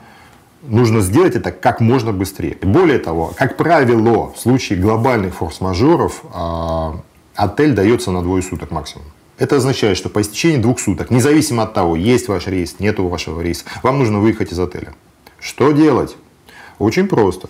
нужно 0.60 1.00
сделать 1.00 1.36
это 1.36 1.52
как 1.52 1.80
можно 1.80 2.12
быстрее. 2.12 2.58
Более 2.60 2.98
того, 2.98 3.32
как 3.34 3.56
правило, 3.56 4.30
в 4.30 4.38
случае 4.38 4.78
глобальных 4.78 5.36
форс-мажоров 5.36 6.22
а, 6.34 7.00
отель 7.34 7.72
дается 7.72 8.10
на 8.10 8.20
двое 8.20 8.42
суток 8.42 8.70
максимум. 8.70 9.06
Это 9.38 9.56
означает, 9.56 9.96
что 9.96 10.10
по 10.10 10.20
истечении 10.20 10.58
двух 10.58 10.80
суток, 10.80 11.10
независимо 11.10 11.62
от 11.62 11.72
того, 11.72 11.96
есть 11.96 12.28
ваш 12.28 12.46
рейс, 12.46 12.76
нет 12.78 12.98
вашего 12.98 13.40
рейса, 13.40 13.64
вам 13.82 14.00
нужно 14.00 14.18
выехать 14.18 14.52
из 14.52 14.58
отеля. 14.58 14.92
Что 15.40 15.72
делать? 15.72 16.14
Очень 16.78 17.08
просто. 17.08 17.48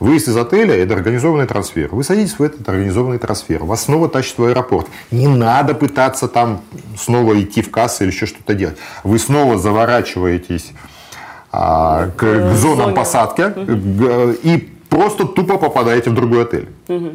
Выезд 0.00 0.28
из 0.28 0.36
отеля– 0.36 0.74
это 0.76 0.94
организованный 0.94 1.46
трансфер. 1.46 1.88
Вы 1.90 2.04
садитесь 2.04 2.38
в 2.38 2.42
этот 2.42 2.68
организованный 2.68 3.18
трансфер. 3.18 3.64
Вас 3.64 3.84
снова 3.84 4.08
тащат 4.08 4.38
в 4.38 4.44
аэропорт. 4.44 4.86
Не 5.10 5.26
надо 5.26 5.74
пытаться 5.74 6.28
там 6.28 6.60
снова 6.96 7.40
идти 7.40 7.62
в 7.62 7.70
кассу 7.70 8.04
или 8.04 8.10
еще 8.10 8.26
что-то 8.26 8.54
делать. 8.54 8.76
Вы 9.02 9.18
снова 9.18 9.58
заворачиваетесь 9.58 10.72
а, 11.50 12.10
к, 12.16 12.20
к 12.20 12.54
зонам 12.54 12.84
Зоне. 12.84 12.94
посадки 12.94 13.42
угу. 13.42 14.36
и 14.42 14.68
просто 14.88 15.26
тупо 15.26 15.58
попадаете 15.58 16.10
в 16.10 16.14
другой 16.14 16.42
отель. 16.42 16.68
Угу. 16.86 17.10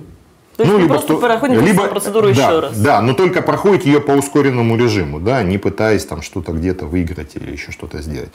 То 0.57 0.63
есть 0.63 0.71
ну, 0.71 0.79
либо 0.79 0.93
просто 0.95 1.15
проходите 1.15 1.61
либо, 1.61 1.87
процедуру 1.87 2.27
да, 2.27 2.31
еще 2.31 2.59
раз. 2.59 2.77
Да, 2.77 3.01
но 3.01 3.13
только 3.13 3.41
проходите 3.41 3.91
ее 3.91 4.01
по 4.01 4.11
ускоренному 4.11 4.75
режиму, 4.75 5.19
да, 5.19 5.41
не 5.41 5.57
пытаясь 5.57 6.05
там 6.05 6.21
что-то 6.21 6.51
где-то 6.51 6.85
выиграть 6.85 7.35
или 7.35 7.51
еще 7.51 7.71
что-то 7.71 8.03
сделать. 8.03 8.29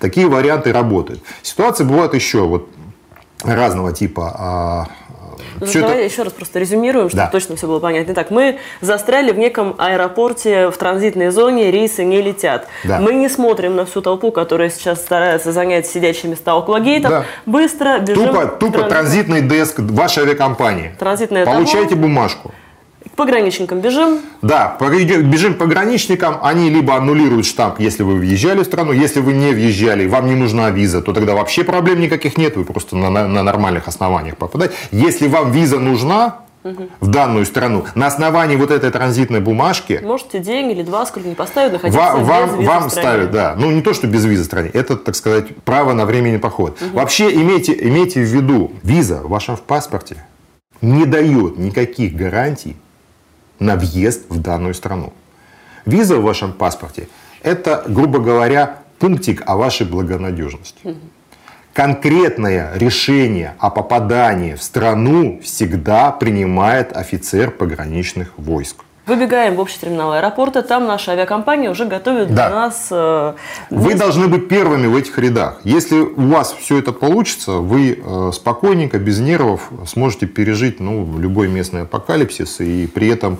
Такие 0.00 0.26
варианты 0.26 0.72
работают. 0.72 1.22
Ситуации 1.42 1.84
бывают 1.84 2.14
еще. 2.14 2.40
Вот 2.40 2.68
разного 3.44 3.92
типа. 3.92 4.34
А, 4.38 4.86
ну, 5.60 5.66
давай 5.72 5.96
это... 5.96 6.04
еще 6.04 6.22
раз 6.22 6.32
просто 6.32 6.58
резюмируем, 6.58 7.08
чтобы 7.08 7.24
да. 7.24 7.30
точно 7.30 7.56
все 7.56 7.66
было 7.66 7.80
понятно. 7.80 8.12
Итак, 8.12 8.30
мы 8.30 8.58
застряли 8.80 9.32
в 9.32 9.38
неком 9.38 9.74
аэропорте 9.78 10.70
в 10.70 10.76
транзитной 10.76 11.30
зоне, 11.30 11.70
рейсы 11.70 12.04
не 12.04 12.22
летят. 12.22 12.68
Да. 12.84 12.98
Мы 13.00 13.14
не 13.14 13.28
смотрим 13.28 13.76
на 13.76 13.84
всю 13.84 14.00
толпу, 14.00 14.32
которая 14.32 14.70
сейчас 14.70 15.00
старается 15.00 15.52
занять 15.52 15.86
сидящие 15.86 16.30
места 16.30 16.54
около 16.54 16.80
гейтов. 16.80 17.10
Да. 17.10 17.24
Быстро 17.46 17.98
бежим. 17.98 18.28
Тупо, 18.28 18.46
тупо 18.46 18.78
транзит... 18.78 18.90
транзитный 18.90 19.42
деск 19.42 19.78
вашей 19.80 20.22
авиакомпании. 20.24 20.94
Транзитная 20.98 21.44
Получайте 21.44 21.90
тамо. 21.90 22.02
бумажку. 22.02 22.52
Пограничникам 23.20 23.80
бежим? 23.80 24.20
Да, 24.40 24.78
бежим 24.80 25.52
пограничникам. 25.52 26.38
Они 26.42 26.70
либо 26.70 26.96
аннулируют 26.96 27.44
штамп, 27.44 27.78
если 27.78 28.02
вы 28.02 28.14
въезжали 28.14 28.62
в 28.62 28.64
страну. 28.64 28.92
Если 28.92 29.20
вы 29.20 29.34
не 29.34 29.52
въезжали, 29.52 30.06
вам 30.06 30.24
не 30.24 30.34
нужна 30.34 30.70
виза, 30.70 31.02
то 31.02 31.12
тогда 31.12 31.34
вообще 31.34 31.62
проблем 31.62 32.00
никаких 32.00 32.38
нет. 32.38 32.56
Вы 32.56 32.64
просто 32.64 32.96
на, 32.96 33.10
на, 33.10 33.28
на 33.28 33.42
нормальных 33.42 33.88
основаниях 33.88 34.38
попадаете. 34.38 34.74
Если 34.90 35.28
вам 35.28 35.52
виза 35.52 35.78
нужна, 35.78 36.38
в 36.62 37.08
данную 37.08 37.44
страну. 37.44 37.84
На 37.94 38.06
основании 38.06 38.56
вот 38.56 38.70
этой 38.70 38.90
транзитной 38.90 39.40
бумажки... 39.40 40.00
Можете 40.02 40.38
день 40.38 40.70
или 40.70 40.82
два, 40.82 41.04
сколько 41.04 41.28
не 41.28 41.34
поставят, 41.34 41.72
находиться 41.72 42.00
вам, 42.00 42.24
вам, 42.24 42.58
визы 42.58 42.68
вам 42.68 42.90
ставят, 42.90 43.30
да. 43.30 43.54
Ну, 43.58 43.70
не 43.70 43.82
то, 43.82 43.92
что 43.92 44.06
без 44.06 44.24
визы 44.24 44.44
в 44.44 44.46
стране. 44.46 44.70
Это, 44.72 44.96
так 44.96 45.14
сказать, 45.14 45.54
право 45.64 45.92
на 45.92 46.06
временный 46.06 46.38
поход. 46.38 46.80
Угу. 46.80 46.96
Вообще, 46.96 47.30
имейте, 47.34 47.76
имейте 47.78 48.20
в 48.20 48.28
виду, 48.28 48.72
виза 48.82 49.20
в 49.22 49.28
вашем 49.28 49.58
паспорте 49.58 50.24
не 50.80 51.04
дает 51.04 51.58
никаких 51.58 52.14
гарантий 52.14 52.76
на 53.60 53.76
въезд 53.76 54.24
в 54.28 54.40
данную 54.40 54.74
страну. 54.74 55.12
Виза 55.86 56.16
в 56.16 56.22
вашем 56.22 56.52
паспорте– 56.52 57.08
это, 57.42 57.84
грубо 57.86 58.18
говоря, 58.18 58.78
пунктик 58.98 59.42
о 59.46 59.56
вашей 59.56 59.86
благонадежности. 59.86 60.96
Конкретное 61.72 62.72
решение 62.74 63.54
о 63.58 63.70
попадании 63.70 64.54
в 64.54 64.62
страну 64.62 65.40
всегда 65.42 66.10
принимает 66.10 66.96
офицер 66.96 67.50
пограничных 67.50 68.36
войск. 68.36 68.84
Выбегаем 69.06 69.56
в 69.56 69.60
общий 69.60 69.78
терминал 69.80 70.12
аэропорта, 70.12 70.62
там 70.62 70.86
наша 70.86 71.12
авиакомпания 71.12 71.70
уже 71.70 71.86
готовит 71.86 72.34
да. 72.34 72.48
для 72.48 72.50
нас... 72.50 72.88
Э, 72.90 73.34
вы 73.70 73.94
должны 73.94 74.28
быть 74.28 74.48
первыми 74.48 74.86
в 74.86 74.96
этих 74.96 75.18
рядах. 75.18 75.60
Если 75.64 75.96
у 75.98 76.28
вас 76.28 76.54
все 76.58 76.78
это 76.78 76.92
получится, 76.92 77.52
вы 77.52 77.98
э, 78.02 78.30
спокойненько, 78.32 78.98
без 78.98 79.18
нервов 79.18 79.70
сможете 79.86 80.26
пережить 80.26 80.80
ну, 80.80 81.18
любой 81.18 81.48
местный 81.48 81.82
апокалипсис 81.82 82.60
и 82.60 82.86
при 82.86 83.08
этом 83.08 83.38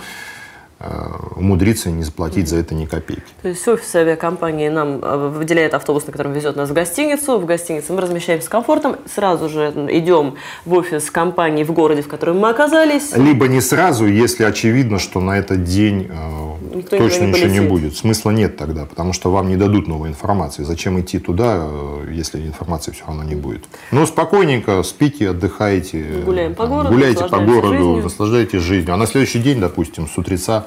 умудриться 1.36 1.90
не 1.90 2.02
заплатить 2.02 2.48
за 2.48 2.56
это 2.56 2.74
ни 2.74 2.86
копейки. 2.86 3.22
То 3.42 3.48
есть 3.48 3.66
офис 3.68 3.94
авиакомпании 3.94 4.68
нам 4.68 5.00
э, 5.02 5.28
выделяет 5.28 5.74
автобус, 5.74 6.06
на 6.06 6.12
котором 6.12 6.32
везет 6.32 6.56
нас 6.56 6.70
в 6.70 6.72
гостиницу. 6.72 7.38
В 7.38 7.44
гостинице 7.44 7.92
мы 7.92 8.00
размещаемся 8.00 8.46
с 8.46 8.48
комфортом, 8.48 8.96
сразу 9.12 9.48
же 9.50 9.72
идем 9.90 10.36
в 10.64 10.72
офис 10.74 11.10
компании 11.10 11.64
в 11.64 11.72
городе, 11.72 12.00
в 12.00 12.08
котором 12.08 12.38
мы 12.38 12.48
оказались. 12.48 13.14
Либо 13.14 13.46
не 13.46 13.60
сразу, 13.60 14.06
если 14.06 14.44
очевидно, 14.44 14.98
что 14.98 15.20
на 15.20 15.38
этот 15.38 15.64
день 15.64 16.10
э, 16.10 16.50
Никто 16.74 16.96
точно 16.96 17.24
не 17.24 17.32
ничего 17.32 17.48
не 17.48 17.60
будет. 17.60 17.96
Смысла 17.96 18.30
нет 18.30 18.56
тогда, 18.56 18.86
потому 18.86 19.12
что 19.12 19.30
вам 19.30 19.48
не 19.48 19.56
дадут 19.56 19.86
новой 19.86 20.08
информации. 20.08 20.62
Зачем 20.62 21.00
идти 21.00 21.18
туда, 21.18 21.68
если 22.10 22.38
информации 22.46 22.92
все 22.92 23.04
равно 23.06 23.24
не 23.24 23.34
будет? 23.34 23.64
Ну, 23.90 24.06
спокойненько 24.06 24.82
спите, 24.82 25.30
отдыхайте. 25.30 26.22
Гуляем 26.24 26.54
по 26.54 26.66
городу. 26.66 26.94
Гуляйте 26.94 27.24
по 27.24 27.38
городу, 27.38 27.74
жизнью. 27.74 28.02
наслаждайтесь 28.02 28.60
жизнью. 28.60 28.94
А 28.94 28.96
на 28.96 29.06
следующий 29.06 29.40
день, 29.40 29.60
допустим, 29.60 30.08
с 30.08 30.16
утреца 30.16 30.66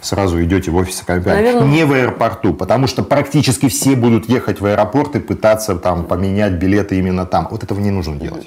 сразу 0.00 0.42
идете 0.42 0.70
в 0.70 0.76
офис 0.76 1.02
компании. 1.06 1.42
Наверное... 1.42 1.68
Не 1.68 1.84
в 1.84 1.92
аэропорту, 1.92 2.54
потому 2.54 2.86
что 2.86 3.02
практически 3.02 3.68
все 3.68 3.96
будут 3.96 4.28
ехать 4.28 4.60
в 4.60 4.66
аэропорт 4.66 5.16
и 5.16 5.20
пытаться 5.20 5.76
там 5.76 6.04
поменять 6.04 6.52
билеты 6.52 6.98
именно 6.98 7.26
там. 7.26 7.48
Вот 7.50 7.64
этого 7.64 7.80
не 7.80 7.90
нужно 7.90 8.16
делать. 8.16 8.46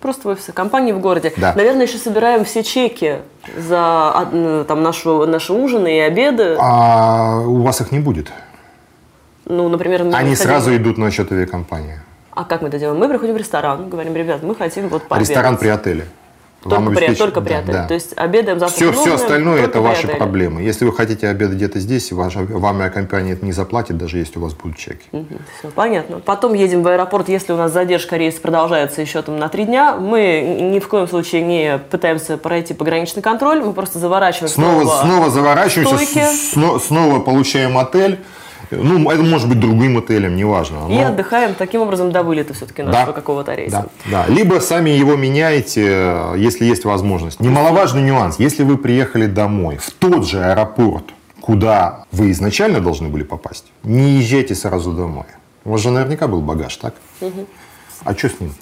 Просто 0.00 0.28
в 0.28 0.30
офисе 0.32 0.52
компании 0.52 0.92
в 0.92 1.00
городе. 1.00 1.32
Да. 1.36 1.54
Наверное, 1.54 1.86
еще 1.86 1.98
собираем 1.98 2.44
все 2.44 2.62
чеки 2.62 3.20
за 3.56 4.64
там, 4.68 4.82
нашу, 4.82 5.26
наши 5.26 5.52
ужины 5.52 5.96
и 5.96 6.00
обеды. 6.00 6.56
А 6.58 7.38
у 7.40 7.62
вас 7.62 7.80
их 7.80 7.90
не 7.92 8.00
будет. 8.00 8.30
Ну, 9.46 9.68
например, 9.68 10.02
Они 10.02 10.34
хотим... 10.34 10.36
сразу 10.36 10.76
идут 10.76 10.98
на 10.98 11.10
счет 11.10 11.30
авиакомпании. 11.32 12.00
А 12.30 12.44
как 12.44 12.62
мы 12.62 12.68
это 12.68 12.78
делаем? 12.78 12.98
Мы 12.98 13.08
приходим 13.08 13.34
в 13.34 13.36
ресторан, 13.36 13.88
говорим, 13.88 14.14
ребят, 14.14 14.42
мы 14.42 14.54
хотим 14.54 14.88
вот 14.88 15.06
пообедать. 15.06 15.28
Ресторан 15.28 15.56
при 15.56 15.68
отеле. 15.68 16.06
Только, 16.70 16.90
при, 16.90 17.14
только 17.14 17.40
при 17.40 17.52
отеле. 17.52 17.72
Да. 17.72 17.86
То 17.86 17.94
есть 17.94 18.12
обедаем 18.16 18.58
завтра. 18.58 18.76
Все, 18.76 18.92
все 18.92 19.14
остальное 19.14 19.62
это 19.62 19.80
ваши 19.80 20.04
отеле. 20.04 20.16
проблемы. 20.16 20.62
Если 20.62 20.84
вы 20.84 20.92
хотите 20.92 21.28
обедать 21.28 21.56
где-то 21.56 21.78
здесь, 21.78 22.10
ваша, 22.12 22.40
вам 22.40 22.80
авиакомпания 22.80 23.34
это 23.34 23.44
не 23.44 23.52
заплатит, 23.52 23.98
даже 23.98 24.18
если 24.18 24.38
у 24.38 24.42
вас 24.42 24.54
будут 24.54 24.78
чеки. 24.78 25.04
Угу, 25.12 25.26
все, 25.58 25.68
понятно. 25.68 26.20
Потом 26.20 26.54
едем 26.54 26.82
в 26.82 26.88
аэропорт, 26.88 27.28
если 27.28 27.52
у 27.52 27.56
нас 27.56 27.72
задержка 27.72 28.16
рейса 28.16 28.40
продолжается 28.40 29.00
еще 29.00 29.22
там 29.22 29.38
на 29.38 29.48
три 29.48 29.64
дня, 29.64 29.96
мы 29.96 30.58
ни 30.60 30.78
в 30.78 30.88
коем 30.88 31.06
случае 31.08 31.42
не 31.42 31.78
пытаемся 31.90 32.36
пройти 32.36 32.74
пограничный 32.74 33.22
контроль, 33.22 33.62
мы 33.62 33.72
просто 33.72 33.98
заворачиваемся. 33.98 34.54
Снова, 34.54 35.02
снова 35.02 35.30
заворачиваемся, 35.30 36.26
снова, 36.52 36.78
снова 36.78 37.20
получаем 37.20 37.78
отель. 37.78 38.18
Ну, 38.76 39.10
это 39.10 39.22
может 39.22 39.48
быть 39.48 39.60
другим 39.60 39.98
отелем, 39.98 40.36
неважно. 40.36 40.88
Но... 40.88 40.94
И 40.94 40.98
отдыхаем 40.98 41.54
таким 41.54 41.82
образом 41.82 42.12
до 42.12 42.22
вылета 42.22 42.54
все-таки 42.54 42.82
нашего 42.82 43.06
да, 43.06 43.12
какого-то 43.12 43.54
рейса. 43.54 43.88
Да, 44.06 44.26
да. 44.26 44.32
Либо 44.32 44.60
сами 44.60 44.90
его 44.90 45.16
меняете, 45.16 46.34
если 46.36 46.64
есть 46.64 46.84
возможность. 46.84 47.40
Немаловажный 47.40 48.02
нюанс. 48.02 48.38
Если 48.38 48.62
вы 48.62 48.76
приехали 48.76 49.26
домой 49.26 49.76
в 49.76 49.90
тот 49.90 50.26
же 50.26 50.44
аэропорт, 50.44 51.04
куда 51.40 52.04
вы 52.12 52.30
изначально 52.30 52.80
должны 52.80 53.08
были 53.08 53.22
попасть, 53.22 53.66
не 53.82 54.18
езжайте 54.18 54.54
сразу 54.54 54.92
домой. 54.92 55.26
У 55.64 55.70
вас 55.70 55.80
же 55.80 55.90
наверняка 55.90 56.26
был 56.28 56.40
багаж, 56.40 56.76
так? 56.76 56.94
Угу. 57.20 57.46
А 58.04 58.14
что 58.14 58.28
с 58.28 58.40
ним? 58.40 58.54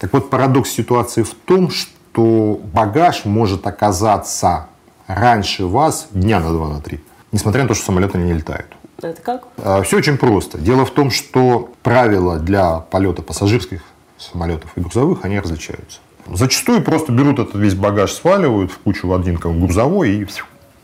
Так 0.00 0.12
вот, 0.12 0.30
парадокс 0.30 0.70
ситуации 0.70 1.22
в 1.22 1.34
том, 1.34 1.70
что 1.70 2.60
багаж 2.72 3.24
может 3.24 3.66
оказаться 3.66 4.68
раньше 5.06 5.66
вас 5.66 6.08
дня 6.12 6.40
на 6.40 6.52
два, 6.52 6.68
на 6.68 6.80
три. 6.80 7.00
Несмотря 7.32 7.62
на 7.62 7.68
то, 7.68 7.74
что 7.74 7.86
самолеты 7.86 8.18
не 8.18 8.32
летают. 8.32 8.66
Это 9.00 9.22
как? 9.22 9.44
А, 9.58 9.82
Все 9.82 9.98
очень 9.98 10.18
просто. 10.18 10.58
Дело 10.58 10.84
в 10.84 10.90
том, 10.90 11.10
что 11.10 11.72
правила 11.82 12.38
для 12.38 12.78
полета 12.78 13.22
пассажирских 13.22 13.82
самолетов 14.18 14.70
и 14.74 14.80
грузовых, 14.80 15.24
они 15.24 15.38
различаются. 15.38 16.00
Зачастую 16.26 16.82
просто 16.82 17.12
берут 17.12 17.38
этот 17.38 17.54
весь 17.54 17.74
багаж, 17.74 18.12
сваливают 18.12 18.72
в 18.72 18.78
кучу 18.78 19.06
в 19.06 19.14
один 19.14 19.36
грузовой 19.36 20.10
и, 20.10 20.26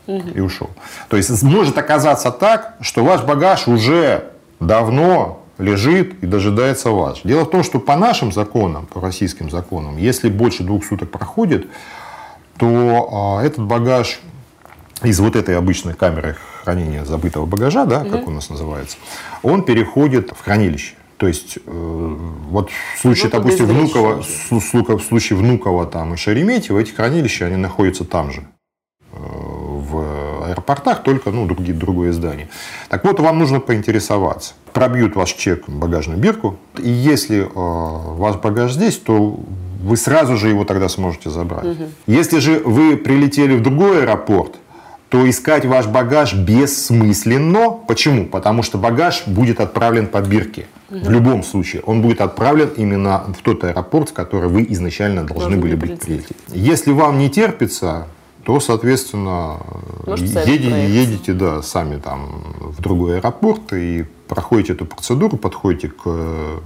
угу. 0.07 0.29
и 0.33 0.39
ушел. 0.39 0.69
То 1.09 1.17
есть 1.17 1.43
может 1.43 1.77
оказаться 1.77 2.31
так, 2.31 2.75
что 2.81 3.03
ваш 3.03 3.23
багаж 3.23 3.67
уже 3.67 4.31
давно 4.59 5.43
лежит 5.57 6.23
и 6.23 6.25
дожидается 6.25 6.91
вас. 6.91 7.19
Дело 7.23 7.43
в 7.43 7.49
том, 7.49 7.63
что 7.63 7.79
по 7.79 7.95
нашим 7.95 8.31
законам, 8.31 8.85
по 8.85 9.01
российским 9.01 9.49
законам, 9.49 9.97
если 9.97 10.29
больше 10.29 10.63
двух 10.63 10.85
суток 10.85 11.11
проходит, 11.11 11.67
то 12.57 13.37
а, 13.39 13.43
этот 13.43 13.65
багаж 13.65 14.19
из 15.03 15.19
вот 15.19 15.35
этой 15.35 15.57
обычной 15.57 15.93
камеры 15.93 16.37
хранения 16.65 17.05
забытого 17.05 17.45
багажа, 17.45 17.85
да, 17.85 18.03
как 18.03 18.27
у 18.27 18.31
нас 18.31 18.49
называется, 18.49 18.97
он 19.43 19.63
переходит 19.63 20.31
в 20.31 20.43
хранилище. 20.43 20.95
То 21.17 21.27
есть, 21.27 21.59
э, 21.65 22.17
вот 22.49 22.69
в 22.69 22.99
случае, 22.99 23.29
Ну, 23.31 23.39
допустим, 23.39 23.65
извлечь 23.65 23.93
в 24.51 25.07
случае 25.07 25.39
Внуково 25.39 25.85
там, 25.85 26.13
и 26.13 26.17
Шереметьево, 26.17 26.79
эти 26.79 26.91
хранилища, 26.91 27.45
они 27.45 27.55
находятся 27.55 28.03
там 28.03 28.31
же 28.31 28.41
э, 29.13 29.17
в 29.17 30.45
аэропортах, 30.49 31.03
только 31.03 31.31
ну, 31.31 31.45
другие, 31.45 31.73
другое 31.73 32.11
здание. 32.11 32.49
Так 32.89 33.05
вот, 33.05 33.19
вам 33.21 33.39
нужно 33.39 33.61
поинтересоваться. 33.61 34.55
Пробьют 34.73 35.15
ваш 35.15 35.31
чек 35.33 35.69
в 35.69 35.79
багажную 35.79 36.19
бирку, 36.19 36.57
и 36.77 36.89
если 36.89 37.43
э, 37.43 37.47
ваш 37.53 38.35
багаж 38.35 38.73
здесь, 38.73 38.97
то 38.97 39.39
вы 39.85 39.95
сразу 39.97 40.35
же 40.35 40.49
его 40.49 40.65
тогда 40.65 40.89
сможете 40.89 41.29
забрать. 41.29 41.77
Если 42.07 42.39
же 42.39 42.59
вы 42.59 42.97
прилетели 42.97 43.55
в 43.55 43.61
другой 43.61 44.01
аэропорт, 44.01 44.55
то 45.09 45.29
искать 45.29 45.65
ваш 45.65 45.87
багаж 45.87 46.33
бессмысленно. 46.33 47.71
Почему? 47.87 48.25
Потому 48.25 48.63
что 48.63 48.77
багаж 48.77 49.23
будет 49.27 49.59
отправлен 49.59 50.07
по 50.07 50.21
бирке. 50.21 50.65
В 50.89 51.09
любом 51.09 51.43
случае, 51.43 51.81
он 51.81 52.01
будет 52.01 52.21
отправлен 52.21 52.69
именно 52.77 53.23
в 53.37 53.41
тот 53.41 53.63
аэропорт, 53.63 54.09
в 54.09 54.13
который 54.13 54.49
вы 54.49 54.65
изначально 54.69 55.23
должны, 55.23 55.49
Должны 55.49 55.57
были 55.57 55.75
быть 55.75 55.99
прилететь. 55.99 56.27
Если 56.49 56.91
вам 56.91 57.17
не 57.17 57.29
терпится, 57.29 58.07
то, 58.43 58.59
соответственно, 58.59 59.57
еди- 60.05 60.33
проехать. 60.33 60.89
едете 60.91 61.33
да, 61.33 61.63
сами 61.63 61.97
там 61.97 62.43
в 62.59 62.81
другой 62.81 63.17
аэропорт 63.17 63.73
и 63.73 64.05
проходите 64.27 64.73
эту 64.73 64.85
процедуру, 64.85 65.37
подходите 65.37 65.87
к 65.87 66.01
э, 66.05 66.59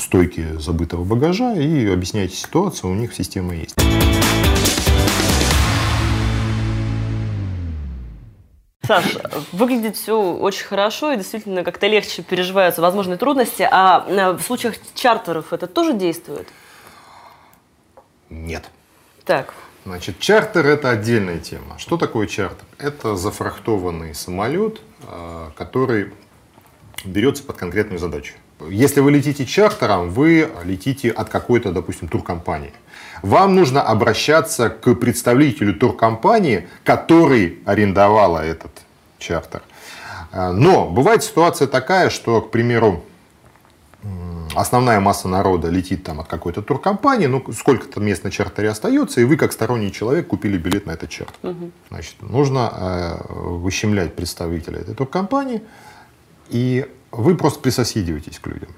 стойке 0.00 0.58
забытого 0.58 1.04
багажа 1.04 1.54
и 1.54 1.86
объясняете 1.86 2.36
ситуацию, 2.36 2.90
у 2.90 2.94
них 2.94 3.14
система 3.14 3.54
есть. 3.54 3.76
Саш, 8.86 9.04
выглядит 9.52 9.96
все 9.96 10.20
очень 10.20 10.64
хорошо 10.64 11.12
и 11.12 11.16
действительно 11.16 11.64
как-то 11.64 11.86
легче 11.86 12.22
переживаются 12.22 12.80
возможные 12.80 13.18
трудности. 13.18 13.68
А 13.70 14.04
э, 14.08 14.32
в 14.32 14.42
случаях 14.42 14.76
чартеров 14.94 15.52
это 15.52 15.66
тоже 15.66 15.92
действует? 15.92 16.48
Нет. 18.30 18.64
Так, 19.24 19.54
Значит, 19.86 20.18
чартер– 20.18 20.66
это 20.66 20.90
отдельная 20.90 21.38
тема. 21.38 21.78
Что 21.78 21.96
такое 21.96 22.26
чартер? 22.26 22.66
Это 22.76 23.14
зафрахтованный 23.14 24.16
самолет, 24.16 24.80
э, 25.02 25.50
который 25.54 26.12
берется 27.04 27.44
под 27.44 27.56
конкретную 27.56 28.00
задачу. 28.00 28.34
Если 28.60 29.00
вы 29.00 29.10
летите 29.12 29.44
чартером, 29.44 30.10
вы 30.10 30.48
летите 30.64 31.10
от 31.10 31.28
какой-то, 31.28 31.72
допустим, 31.72 32.08
туркомпании. 32.08 32.72
Вам 33.22 33.54
нужно 33.54 33.82
обращаться 33.82 34.70
к 34.70 34.94
представителю 34.94 35.74
туркомпании, 35.74 36.68
который 36.84 37.58
арендовала 37.66 38.44
этот 38.44 38.70
чартер. 39.18 39.62
Э, 40.32 40.52
Но 40.52 40.88
бывает 40.88 41.22
ситуация 41.22 41.68
такая, 41.68 42.10
что, 42.10 42.40
к 42.40 42.50
примеру, 42.50 43.02
основная 44.54 45.00
масса 45.00 45.28
народа 45.28 45.68
летит 45.68 46.04
там 46.04 46.20
от 46.20 46.28
какой-то 46.28 46.62
туркомпании, 46.62 47.26
ну, 47.26 47.44
сколько-то 47.52 48.00
мест 48.00 48.24
на 48.24 48.30
чартере 48.30 48.70
остается, 48.70 49.20
и 49.20 49.24
вы, 49.24 49.36
как 49.36 49.52
сторонний 49.52 49.92
человек, 49.92 50.28
купили 50.28 50.56
билет 50.56 50.86
на 50.86 50.92
этот 50.92 51.10
чартер. 51.10 51.54
Значит, 51.90 52.14
нужно 52.20 52.72
э, 52.72 53.32
выщемлять 53.32 54.14
представителя 54.14 54.78
этой 54.78 54.94
туркомпании, 54.94 55.62
и 56.48 56.86
вы 57.16 57.36
просто 57.36 57.60
присоседиваетесь 57.60 58.38
к 58.38 58.46
людям, 58.46 58.70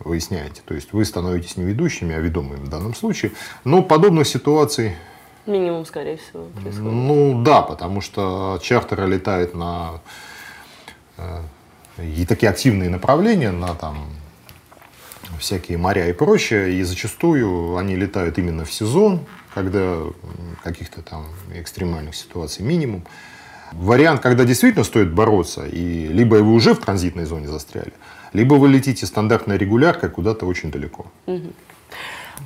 выясняете. 0.00 0.62
То 0.64 0.74
есть 0.74 0.92
вы 0.92 1.04
становитесь 1.04 1.56
не 1.56 1.64
ведущими, 1.64 2.14
а 2.14 2.18
ведомыми 2.18 2.64
в 2.64 2.68
данном 2.68 2.94
случае. 2.94 3.32
Но 3.64 3.82
подобных 3.82 4.26
ситуаций, 4.26 4.96
минимум, 5.46 5.86
скорее 5.86 6.18
всего, 6.18 6.44
происходит. 6.44 6.92
ну 6.92 7.42
да, 7.42 7.62
потому 7.62 8.00
что 8.00 8.58
чартеры 8.62 9.06
летают 9.06 9.54
на 9.54 10.00
э, 11.16 11.42
и 11.98 12.26
такие 12.26 12.50
активные 12.50 12.90
направления, 12.90 13.50
на 13.50 13.74
там 13.74 14.06
всякие 15.38 15.78
моря 15.78 16.08
и 16.08 16.12
прочее, 16.12 16.74
и 16.74 16.82
зачастую 16.82 17.76
они 17.76 17.96
летают 17.96 18.38
именно 18.38 18.64
в 18.64 18.72
сезон, 18.72 19.20
когда 19.54 19.98
каких-то 20.62 21.02
там 21.02 21.26
экстремальных 21.54 22.14
ситуаций 22.14 22.64
минимум. 22.64 23.04
Вариант, 23.72 24.20
когда 24.20 24.44
действительно 24.44 24.84
стоит 24.84 25.12
бороться, 25.12 25.64
и 25.64 26.06
либо 26.08 26.36
вы 26.36 26.52
уже 26.52 26.74
в 26.74 26.78
транзитной 26.78 27.24
зоне 27.24 27.48
застряли, 27.48 27.92
либо 28.32 28.54
вы 28.54 28.68
летите 28.68 29.06
стандартной 29.06 29.58
регуляркой 29.58 30.10
куда-то 30.10 30.46
очень 30.46 30.70
далеко. 30.70 31.06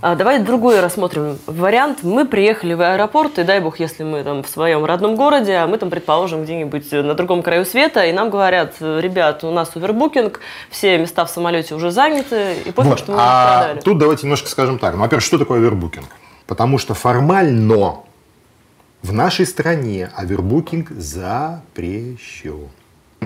А, 0.00 0.16
давай 0.16 0.40
другой 0.40 0.80
рассмотрим 0.80 1.38
вариант. 1.46 2.00
Мы 2.02 2.26
приехали 2.26 2.74
в 2.74 2.80
аэропорт, 2.80 3.38
и 3.38 3.44
дай 3.44 3.60
бог, 3.60 3.78
если 3.78 4.02
мы 4.02 4.24
там 4.24 4.42
в 4.42 4.48
своем 4.48 4.84
родном 4.84 5.14
городе, 5.14 5.54
а 5.54 5.66
мы 5.68 5.78
там, 5.78 5.88
предположим, 5.88 6.42
где-нибудь 6.42 6.90
на 6.90 7.14
другом 7.14 7.42
краю 7.42 7.64
света, 7.64 8.04
и 8.04 8.12
нам 8.12 8.28
говорят, 8.28 8.74
ребят, 8.80 9.44
у 9.44 9.52
нас 9.52 9.70
овербукинг, 9.76 10.40
все 10.68 10.98
места 10.98 11.24
в 11.24 11.30
самолете 11.30 11.74
уже 11.76 11.90
заняты, 11.92 12.54
и 12.66 12.72
пофиг, 12.72 12.90
Вот. 12.90 12.98
что 12.98 13.12
мы 13.12 13.18
А 13.20 13.58
продали. 13.60 13.80
тут 13.82 13.98
давайте 13.98 14.24
немножко 14.24 14.48
скажем 14.48 14.78
так. 14.80 14.94
Ну, 14.94 15.00
во-первых, 15.00 15.24
что 15.24 15.38
такое 15.38 15.58
овербукинг? 15.60 16.06
Потому 16.46 16.78
что 16.78 16.92
формально 16.94 17.98
в 19.04 19.12
нашей 19.12 19.44
стране 19.44 20.10
овербукинг 20.16 20.90
запрещен. 20.90 22.68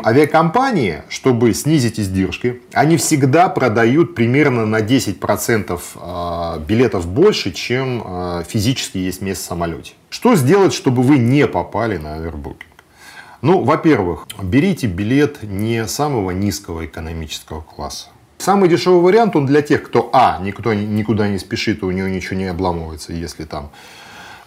Авиакомпании, 0.04 1.02
чтобы 1.08 1.54
снизить 1.54 2.00
издержки, 2.00 2.60
они 2.72 2.96
всегда 2.96 3.48
продают 3.48 4.16
примерно 4.16 4.66
на 4.66 4.80
10% 4.80 5.80
э, 5.94 6.60
билетов 6.66 7.06
больше, 7.06 7.52
чем 7.52 8.02
э, 8.04 8.42
физически 8.48 8.98
есть 8.98 9.22
место 9.22 9.44
в 9.44 9.46
самолете. 9.46 9.92
Что 10.10 10.34
сделать, 10.34 10.72
чтобы 10.72 11.02
вы 11.02 11.18
не 11.18 11.46
попали 11.46 11.96
на 11.96 12.14
овербукинг? 12.14 12.66
Ну, 13.40 13.62
во-первых, 13.62 14.26
берите 14.42 14.88
билет 14.88 15.44
не 15.44 15.86
самого 15.86 16.32
низкого 16.32 16.86
экономического 16.86 17.60
класса. 17.60 18.08
Самый 18.38 18.68
дешевый 18.68 19.00
вариант 19.00 19.36
он 19.36 19.46
для 19.46 19.62
тех, 19.62 19.84
кто, 19.84 20.10
а, 20.12 20.40
никто 20.42 20.74
ни- 20.74 20.84
никуда 20.86 21.28
не 21.28 21.38
спешит, 21.38 21.84
у 21.84 21.90
него 21.92 22.08
ничего 22.08 22.36
не 22.36 22.46
обламывается, 22.46 23.12
если 23.12 23.44
там 23.44 23.70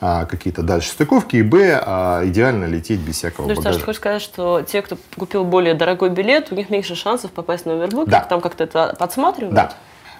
а, 0.01 0.25
какие-то 0.25 0.63
дальше 0.63 0.89
стыковки, 0.89 1.35
и, 1.35 1.43
б, 1.43 1.79
а, 1.85 2.25
идеально 2.25 2.65
лететь 2.65 2.99
без 2.99 3.17
всякого 3.17 3.45
То 3.45 3.51
есть, 3.51 3.61
Саша, 3.61 3.69
багажа. 3.69 3.79
ты 3.79 3.85
хочешь 3.85 3.99
сказать, 3.99 4.21
что 4.23 4.61
те, 4.63 4.81
кто 4.81 4.97
купил 5.15 5.45
более 5.45 5.75
дорогой 5.75 6.09
билет, 6.09 6.51
у 6.51 6.55
них 6.55 6.71
меньше 6.71 6.95
шансов 6.95 7.31
попасть 7.31 7.67
на 7.67 7.73
овербукинг? 7.73 8.09
Да. 8.09 8.21
Там 8.21 8.41
как-то 8.41 8.63
это 8.63 8.95
подсматривают? 8.97 9.53
Да. 9.55 9.73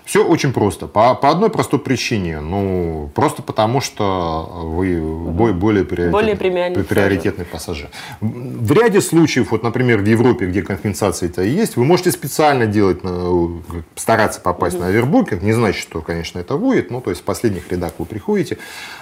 Все 0.06 0.26
очень 0.26 0.52
просто. 0.52 0.88
По, 0.88 1.14
по 1.16 1.30
одной 1.30 1.50
простой 1.50 1.80
причине. 1.80 2.40
Ну, 2.40 3.10
просто 3.16 3.42
потому, 3.42 3.82
что 3.82 4.50
вы 4.66 5.00
бо- 5.02 5.54
более, 5.54 5.86
приоритетный, 5.86 6.12
Более 6.12 6.36
премиальный 6.36 6.84
приоритетный 6.84 7.46
пассажир. 7.46 7.90
В 8.20 8.72
ряде 8.72 9.00
случаев, 9.02 9.52
вот, 9.52 9.64
например, 9.64 10.00
в 10.00 10.06
Европе, 10.06 10.48
где 10.48 10.64
компенсации-то 10.64 11.42
есть, 11.44 11.78
вы 11.78 11.86
можете 11.86 12.12
специально 12.12 12.66
делать, 12.66 13.04
на- 13.04 13.62
стараться 13.96 14.42
попасть 14.42 14.80
на 14.80 14.88
овербукинг. 14.88 15.42
Не 15.44 15.54
значит, 15.54 15.82
что, 15.82 16.02
конечно, 16.02 16.40
это 16.40 16.58
будет. 16.58 16.92
Ну, 16.92 17.00
то 17.02 17.10
есть 17.12 17.22
в 17.22 17.26
последних 17.26 17.72
рядах 17.72 17.94
вы 17.98 18.06
приходите. 18.06 18.58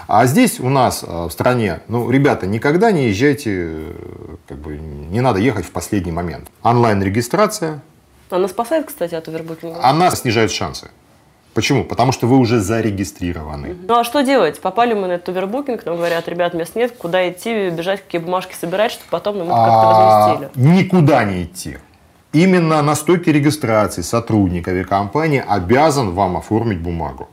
А 0.08 0.26
здесь 0.26 0.60
у 0.60 0.70
нас 0.70 1.04
э, 1.08 1.26
в 1.28 1.32
стране, 1.32 1.82
ну, 1.88 2.10
ребята, 2.10 2.48
никогда 2.48 2.92
не 2.92 3.10
езжайте, 3.10 3.52
э, 3.52 3.94
как 4.48 4.58
бы, 4.58 4.78
не 4.78 5.22
надо 5.22 5.40
ехать 5.40 5.66
в 5.66 5.72
последний 5.72 6.12
момент. 6.12 6.48
Онлайн-регистрация, 6.64 7.82
Она 8.30 8.48
спасает, 8.48 8.86
кстати, 8.88 9.16
от 9.16 9.28
овербукинга? 9.28 9.80
она 9.84 10.12
снижает 10.12 10.52
шансы. 10.52 10.90
Почему? 11.54 11.84
Потому 11.84 12.12
что 12.12 12.28
вы 12.28 12.38
уже 12.38 12.60
зарегистрированы. 12.60 13.76
Ну 13.88 14.00
а 14.00 14.04
что 14.04 14.22
делать? 14.22 14.62
Попали 14.62 14.94
мы 14.94 15.08
на 15.08 15.14
этот 15.14 15.30
овербукинг, 15.30 15.86
нам 15.86 15.98
говорят, 15.98 16.28
ребят, 16.28 16.54
мест 16.54 16.76
нет, 16.76 16.94
куда 16.98 17.28
идти, 17.30 17.70
бежать, 17.70 18.04
какие 18.04 18.22
бумажки 18.22 18.56
собирать, 18.56 18.92
чтобы 18.92 19.10
потом 19.10 19.40
нам 19.40 19.48
как-то 19.48 19.64
А, 19.64 20.28
возместили. 20.34 20.74
Никуда 20.76 21.24
не 21.24 21.44
идти. 21.44 21.78
Именно 22.32 22.82
на 22.84 22.96
стойке 22.96 23.32
регистрации 23.32 24.04
сотрудник 24.04 24.68
авиакомпании 24.68 25.44
обязан 25.46 26.12
вам 26.12 26.38
оформить 26.38 26.80
бумагу. 26.80 27.28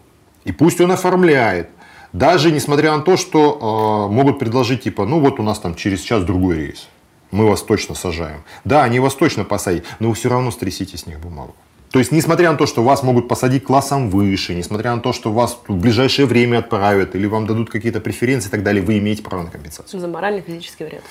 И 0.44 0.52
пусть 0.52 0.80
он 0.80 0.92
оформляет. 0.92 1.68
Даже 2.14 2.50
несмотря 2.50 2.96
на 2.96 3.02
то, 3.02 3.18
что 3.18 4.08
э, 4.08 4.12
могут 4.12 4.38
предложить, 4.38 4.84
типа, 4.84 5.04
ну 5.04 5.20
вот 5.20 5.38
у 5.38 5.42
нас 5.42 5.58
там 5.58 5.74
через 5.74 6.00
час 6.00 6.24
другой 6.24 6.56
рейс. 6.56 6.88
Мы 7.30 7.48
вас 7.48 7.62
точно 7.62 7.94
сажаем. 7.94 8.44
Да, 8.64 8.84
они 8.84 9.00
вас 9.00 9.14
точно 9.14 9.44
посадят, 9.44 9.84
но 9.98 10.08
вы 10.08 10.14
все 10.14 10.28
равно 10.28 10.50
стрясите 10.50 10.96
с 10.96 11.06
них 11.06 11.18
бумагу. 11.20 11.54
То 11.90 12.00
есть, 12.00 12.12
несмотря 12.12 12.50
на 12.50 12.58
то, 12.58 12.66
что 12.66 12.82
вас 12.82 13.02
могут 13.02 13.28
посадить 13.28 13.64
классом 13.64 14.10
выше, 14.10 14.54
несмотря 14.54 14.94
на 14.94 15.00
то, 15.00 15.12
что 15.12 15.32
вас 15.32 15.58
в 15.66 15.76
ближайшее 15.76 16.26
время 16.26 16.58
отправят 16.58 17.14
или 17.14 17.26
вам 17.26 17.46
дадут 17.46 17.70
какие-то 17.70 18.00
преференции 18.00 18.48
и 18.48 18.50
так 18.50 18.62
далее, 18.62 18.82
вы 18.82 18.98
имеете 18.98 19.22
право 19.22 19.44
на 19.44 19.50
компенсацию. 19.50 20.00
За 20.00 20.08
моральный 20.08 20.42
физический 20.42 20.84
вред. 20.84 21.02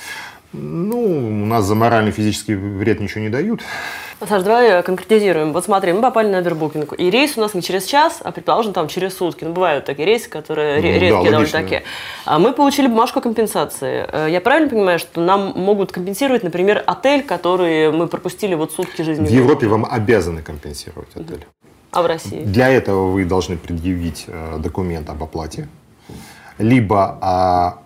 Ну, 0.54 1.02
у 1.44 1.46
нас 1.46 1.66
за 1.66 1.76
моральный 1.76 2.12
физический 2.12 2.56
вред 2.56 3.00
ничего 3.02 3.22
не 3.22 3.30
дают. 3.30 3.62
Саш, 4.26 4.44
давай 4.44 4.82
конкретизируем. 4.82 5.52
Вот 5.52 5.66
смотри, 5.66 5.92
мы 5.92 6.02
попали 6.02 6.30
на 6.30 6.38
овербукинг, 6.38 6.94
и 6.98 7.10
рейс 7.10 7.38
у 7.38 7.42
нас 7.42 7.54
не 7.54 7.62
через 7.62 7.84
час, 7.86 8.20
а, 8.24 8.32
предположим, 8.32 8.72
там 8.72 8.88
через 8.88 9.18
сутки. 9.18 9.44
Ну, 9.44 9.52
бывают 9.52 9.84
такие 9.84 10.06
рейсы, 10.06 10.30
которые 10.30 10.78
Ну, 10.78 10.82
ре- 10.84 10.94
да, 10.94 11.00
редкие 11.00 11.12
довольно 11.12 11.38
логично. 11.40 11.62
такие. 11.62 11.84
А 12.26 12.40
мы 12.40 12.54
получили 12.54 12.88
бумажку 12.88 13.20
компенсации. 13.20 14.06
Э, 14.10 14.28
Я 14.30 14.40
правильно 14.40 14.70
понимаю, 14.70 15.00
что 15.00 15.20
нам 15.20 15.52
могут 15.56 15.92
компенсировать, 15.92 16.44
например, 16.44 16.82
отель, 16.88 17.24
который 17.24 17.92
мы 17.92 18.08
пропустили 18.08 18.56
вот 18.56 18.72
сутки 18.72 19.02
жизни? 19.02 19.26
В 19.26 19.30
Европе 19.32 19.68
вам 19.68 19.86
обязаны 19.90 20.42
компенсировать 20.42 21.10
отель. 21.14 21.46
А 21.92 22.02
в 22.02 22.06
России? 22.06 22.44
Для 22.46 22.70
этого 22.70 23.12
вы 23.12 23.26
должны 23.26 23.58
предъявить 23.58 24.26
э, 24.28 24.58
документ 24.60 25.10
об 25.10 25.22
оплате, 25.24 25.68
либо 26.58 27.18
о 27.22 27.80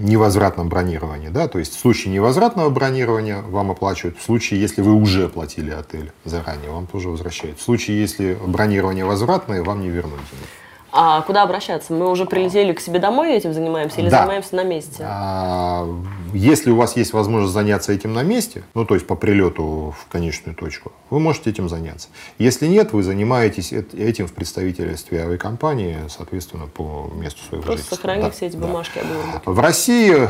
невозвратном 0.00 0.68
бронировании. 0.68 1.28
Да? 1.28 1.48
То 1.48 1.58
есть 1.58 1.74
в 1.74 1.78
случае 1.78 2.12
невозвратного 2.14 2.70
бронирования 2.70 3.42
вам 3.42 3.70
оплачивают. 3.70 4.18
В 4.18 4.22
случае, 4.22 4.60
если 4.60 4.82
вы 4.82 4.94
уже 4.94 5.28
платили 5.28 5.70
отель 5.70 6.12
заранее, 6.24 6.70
вам 6.70 6.86
тоже 6.86 7.08
возвращают. 7.08 7.58
В 7.58 7.62
случае, 7.62 8.00
если 8.00 8.36
бронирование 8.46 9.04
возвратное, 9.04 9.62
вам 9.62 9.80
не 9.80 9.88
вернут 9.88 10.18
деньги. 10.30 10.63
А 10.96 11.22
куда 11.22 11.42
обращаться? 11.42 11.92
Мы 11.92 12.08
уже 12.08 12.24
прилетели 12.24 12.72
к 12.72 12.78
себе 12.78 13.00
домой 13.00 13.32
этим 13.32 13.52
занимаемся 13.52 14.00
или 14.00 14.08
Да. 14.08 14.18
занимаемся 14.20 14.54
на 14.54 14.62
месте? 14.62 15.04
А, 15.04 15.88
Если 16.32 16.70
у 16.70 16.76
вас 16.76 16.96
есть 16.96 17.12
возможность 17.12 17.52
заняться 17.52 17.92
этим 17.92 18.12
на 18.14 18.22
месте, 18.22 18.62
ну 18.74 18.84
то 18.84 18.94
есть 18.94 19.04
по 19.06 19.16
прилету 19.16 19.94
в 19.98 20.06
конечную 20.10 20.54
точку, 20.56 20.92
вы 21.10 21.18
можете 21.18 21.50
этим 21.50 21.68
заняться. 21.68 22.08
Если 22.38 22.66
нет, 22.68 22.92
вы 22.92 23.02
занимаетесь 23.02 23.72
эт- 23.72 23.96
этим 23.96 24.28
в 24.28 24.32
представительстве 24.32 25.22
авиакомпании, 25.22 25.96
соответственно, 26.08 26.66
по 26.68 27.10
месту 27.14 27.40
своего 27.42 27.62
Просто 27.64 27.72
жительства. 27.84 27.96
сохрани 27.96 28.22
Да, 28.22 28.30
все 28.30 28.46
эти 28.46 28.56
да. 28.56 28.66
бумажки 28.66 28.98
Overbooking. 28.98 29.52
В 29.52 29.58
России, 29.60 30.28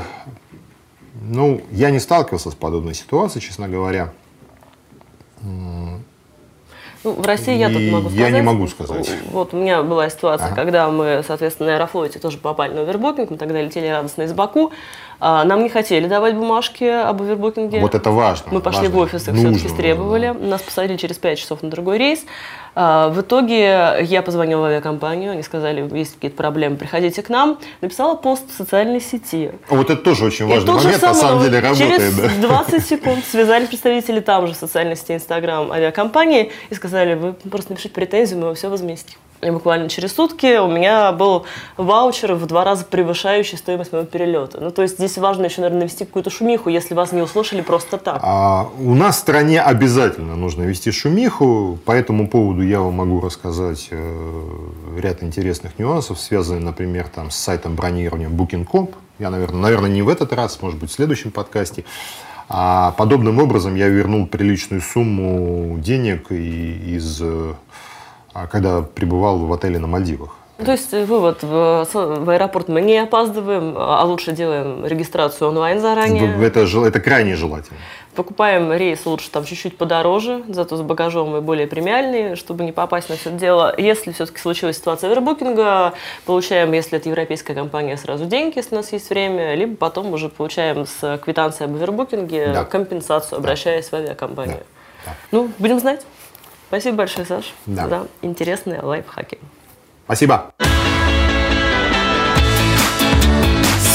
ну, 1.20 1.60
я 1.72 1.90
не 1.90 2.00
сталкивался 2.00 2.50
с 2.50 2.54
подобной 2.54 2.94
ситуацией, 2.94 3.42
честно 3.42 3.68
говоря. 3.68 4.12
Ну, 7.04 7.12
в 7.12 7.26
России 7.26 7.54
я 7.54 7.68
тут 7.68 7.82
могу 7.82 8.08
я 8.08 8.14
сказать. 8.14 8.32
не 8.32 8.40
могу 8.42 8.66
сказать. 8.66 9.10
Вот 9.30 9.52
у 9.52 9.56
меня 9.58 9.82
была 9.82 10.08
ситуация, 10.08 10.46
Ага. 10.46 10.56
когда 10.56 10.88
мы, 10.88 11.22
соответственно, 11.26 11.68
на 11.70 11.74
Аэрофлоте 11.76 12.18
тоже 12.18 12.38
попали 12.38 12.72
на 12.72 12.80
овербукинг, 12.80 13.30
мы 13.30 13.36
тогда 13.36 13.60
летели 13.60 13.86
радостно 13.88 14.22
из 14.22 14.32
Баку. 14.32 14.72
А, 15.20 15.44
Нам 15.44 15.62
не 15.62 15.68
хотели 15.68 16.08
давать 16.08 16.34
бумажки 16.34 16.84
об 16.84 17.20
овербукинге. 17.22 17.80
Вот 17.80 17.94
это 17.94 18.10
важно. 18.10 18.46
Мы 18.52 18.60
пошли 18.60 18.88
важно. 18.88 18.96
в 18.96 18.98
офис, 19.02 19.28
их 19.28 19.34
все-таки 19.34 19.68
требовали. 19.76 20.34
да. 20.38 20.46
Нас 20.48 20.62
посадили 20.62 20.96
через 20.96 21.18
5 21.18 21.38
часов 21.38 21.62
на 21.62 21.70
другой 21.70 21.98
рейс. 21.98 22.24
А, 22.74 23.08
В 23.10 23.20
итоге 23.20 23.98
я 24.02 24.22
позвонила 24.22 24.62
в 24.62 24.64
авиакомпанию, 24.64 25.32
они 25.32 25.42
сказали, 25.42 25.88
есть 25.96 26.14
какие-то 26.14 26.36
проблемы, 26.36 26.76
приходите 26.76 27.22
к 27.22 27.28
нам. 27.28 27.58
Написала 27.80 28.14
пост 28.16 28.50
в 28.50 28.56
социальной 28.56 29.00
сети. 29.00 29.52
Вот 29.68 29.90
это 29.90 30.02
тоже 30.02 30.24
очень 30.24 30.48
И 30.48 30.52
важный 30.52 30.66
же 30.66 30.72
момент, 30.72 31.02
на 31.02 31.14
самое, 31.14 31.20
самом 31.20 31.42
деле, 31.44 31.60
работает. 31.60 31.96
Через 31.96 32.14
да. 32.16 32.48
20 32.48 32.86
секунд 32.86 33.24
связались 33.24 33.68
представители 33.68 34.20
там 34.20 34.46
же 34.46 34.54
в 34.54 34.56
социальной 34.56 34.96
сети 34.96 35.14
Инстаграм 35.14 35.70
авиакомпании 35.70 36.50
и 36.70 36.74
сказали, 36.74 37.14
вы 37.14 37.32
просто 37.32 37.72
напишите 37.72 37.94
претензию, 37.94 38.40
мы 38.40 38.54
все 38.54 38.68
возместим. 38.68 39.18
И 39.42 39.50
буквально 39.50 39.90
через 39.90 40.14
сутки 40.14 40.56
у 40.58 40.68
меня 40.68 41.12
был 41.12 41.44
ваучер 41.76 42.32
в 42.34 42.46
два 42.46 42.64
раза 42.64 42.86
превышающий 42.86 43.58
стоимость 43.58 43.92
моего 43.92 44.06
перелета. 44.06 44.58
Ну, 44.58 44.70
то 44.70 44.80
есть 44.80 44.96
здесь 44.96 45.18
важно 45.18 45.44
еще, 45.44 45.60
наверное, 45.60 45.80
навести 45.80 46.06
какую-то 46.06 46.30
шумиху, 46.30 46.70
если 46.70 46.94
вас 46.94 47.12
не 47.12 47.20
услышали 47.20 47.60
просто 47.60 47.98
так. 47.98 48.20
А 48.22 48.68
у 48.78 48.94
нас 48.94 49.16
в 49.16 49.18
стране 49.18 49.60
обязательно 49.60 50.34
нужно 50.34 50.62
вести 50.62 50.90
шумиху. 50.92 51.78
По 51.84 51.92
этому 51.92 52.28
поводу 52.28 52.62
я 52.64 52.80
вам 52.80 52.94
могу 52.94 53.20
рассказать 53.20 53.88
э, 53.90 54.58
ряд 54.98 55.22
интересных 55.22 55.78
нюансов, 55.78 56.18
связанных, 56.18 56.64
например, 56.64 57.08
там, 57.08 57.30
с 57.30 57.36
сайтом 57.36 57.74
бронирования 57.74 58.28
Booking.com. 58.28 58.90
Я, 59.18 59.30
наверное, 59.30 59.60
наверное, 59.60 59.90
не 59.90 60.02
в 60.02 60.08
этот 60.08 60.32
раз, 60.32 60.60
может 60.60 60.78
быть, 60.78 60.90
в 60.90 60.94
следующем 60.94 61.30
подкасте. 61.30 61.84
А 62.48 62.92
подобным 62.92 63.38
образом 63.38 63.74
я 63.74 63.88
вернул 63.88 64.26
приличную 64.26 64.82
сумму 64.82 65.78
денег 65.78 66.30
из, 66.30 67.20
э, 67.22 67.54
а, 68.32 68.46
когда 68.46 68.82
пребывал 68.82 69.38
в 69.38 69.52
отеле 69.52 69.78
на 69.78 69.86
Мальдивах. 69.86 70.36
То 70.56 70.70
есть 70.70 70.92
вывод, 70.92 71.42
в, 71.42 71.86
в 71.92 72.30
аэропорт 72.30 72.68
мы 72.68 72.80
не 72.80 72.98
опаздываем, 72.98 73.74
а 73.76 74.04
лучше 74.04 74.32
делаем 74.32 74.86
регистрацию 74.86 75.48
онлайн 75.48 75.80
заранее. 75.80 76.32
Это, 76.44 76.60
это 76.60 77.00
крайне 77.00 77.34
желательно. 77.34 77.78
Покупаем 78.14 78.72
рейс 78.72 79.04
лучше 79.06 79.28
там 79.30 79.44
чуть-чуть 79.44 79.76
подороже, 79.76 80.44
зато 80.48 80.76
с 80.76 80.82
багажом 80.82 81.30
мы 81.30 81.40
более 81.40 81.66
премиальные, 81.66 82.36
чтобы 82.36 82.62
не 82.64 82.70
попасть 82.70 83.08
на 83.08 83.16
все 83.16 83.30
это 83.30 83.38
дело. 83.38 83.74
Если 83.76 84.12
все-таки 84.12 84.38
случилась 84.38 84.76
ситуация 84.76 85.10
овербукинга, 85.10 85.94
получаем, 86.24 86.72
если 86.72 86.98
это 86.98 87.08
европейская 87.08 87.54
компания, 87.54 87.96
сразу 87.96 88.26
деньги, 88.26 88.56
если 88.58 88.76
у 88.76 88.78
нас 88.78 88.92
есть 88.92 89.10
время, 89.10 89.54
либо 89.56 89.74
потом 89.76 90.12
уже 90.12 90.28
получаем 90.28 90.86
с 90.86 91.18
квитанцией 91.24 91.68
об 91.68 91.74
овербукинге 91.76 92.52
Да. 92.54 92.64
компенсацию, 92.64 93.38
обращаясь 93.38 93.88
в 93.90 93.94
авиакомпанию. 93.94 94.58
Да, 95.04 95.10
да. 95.10 95.16
Ну, 95.32 95.50
будем 95.58 95.80
знать. 95.80 96.02
Спасибо 96.68 96.98
большое, 96.98 97.26
Саш, 97.26 97.52
Да. 97.66 97.88
за 97.88 98.06
интересные 98.22 98.80
лайфхаки. 98.80 99.38
Спасибо. 100.04 100.52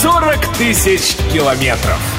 40 0.01 0.45
тысяч 0.57 1.15
километров. 1.31 2.18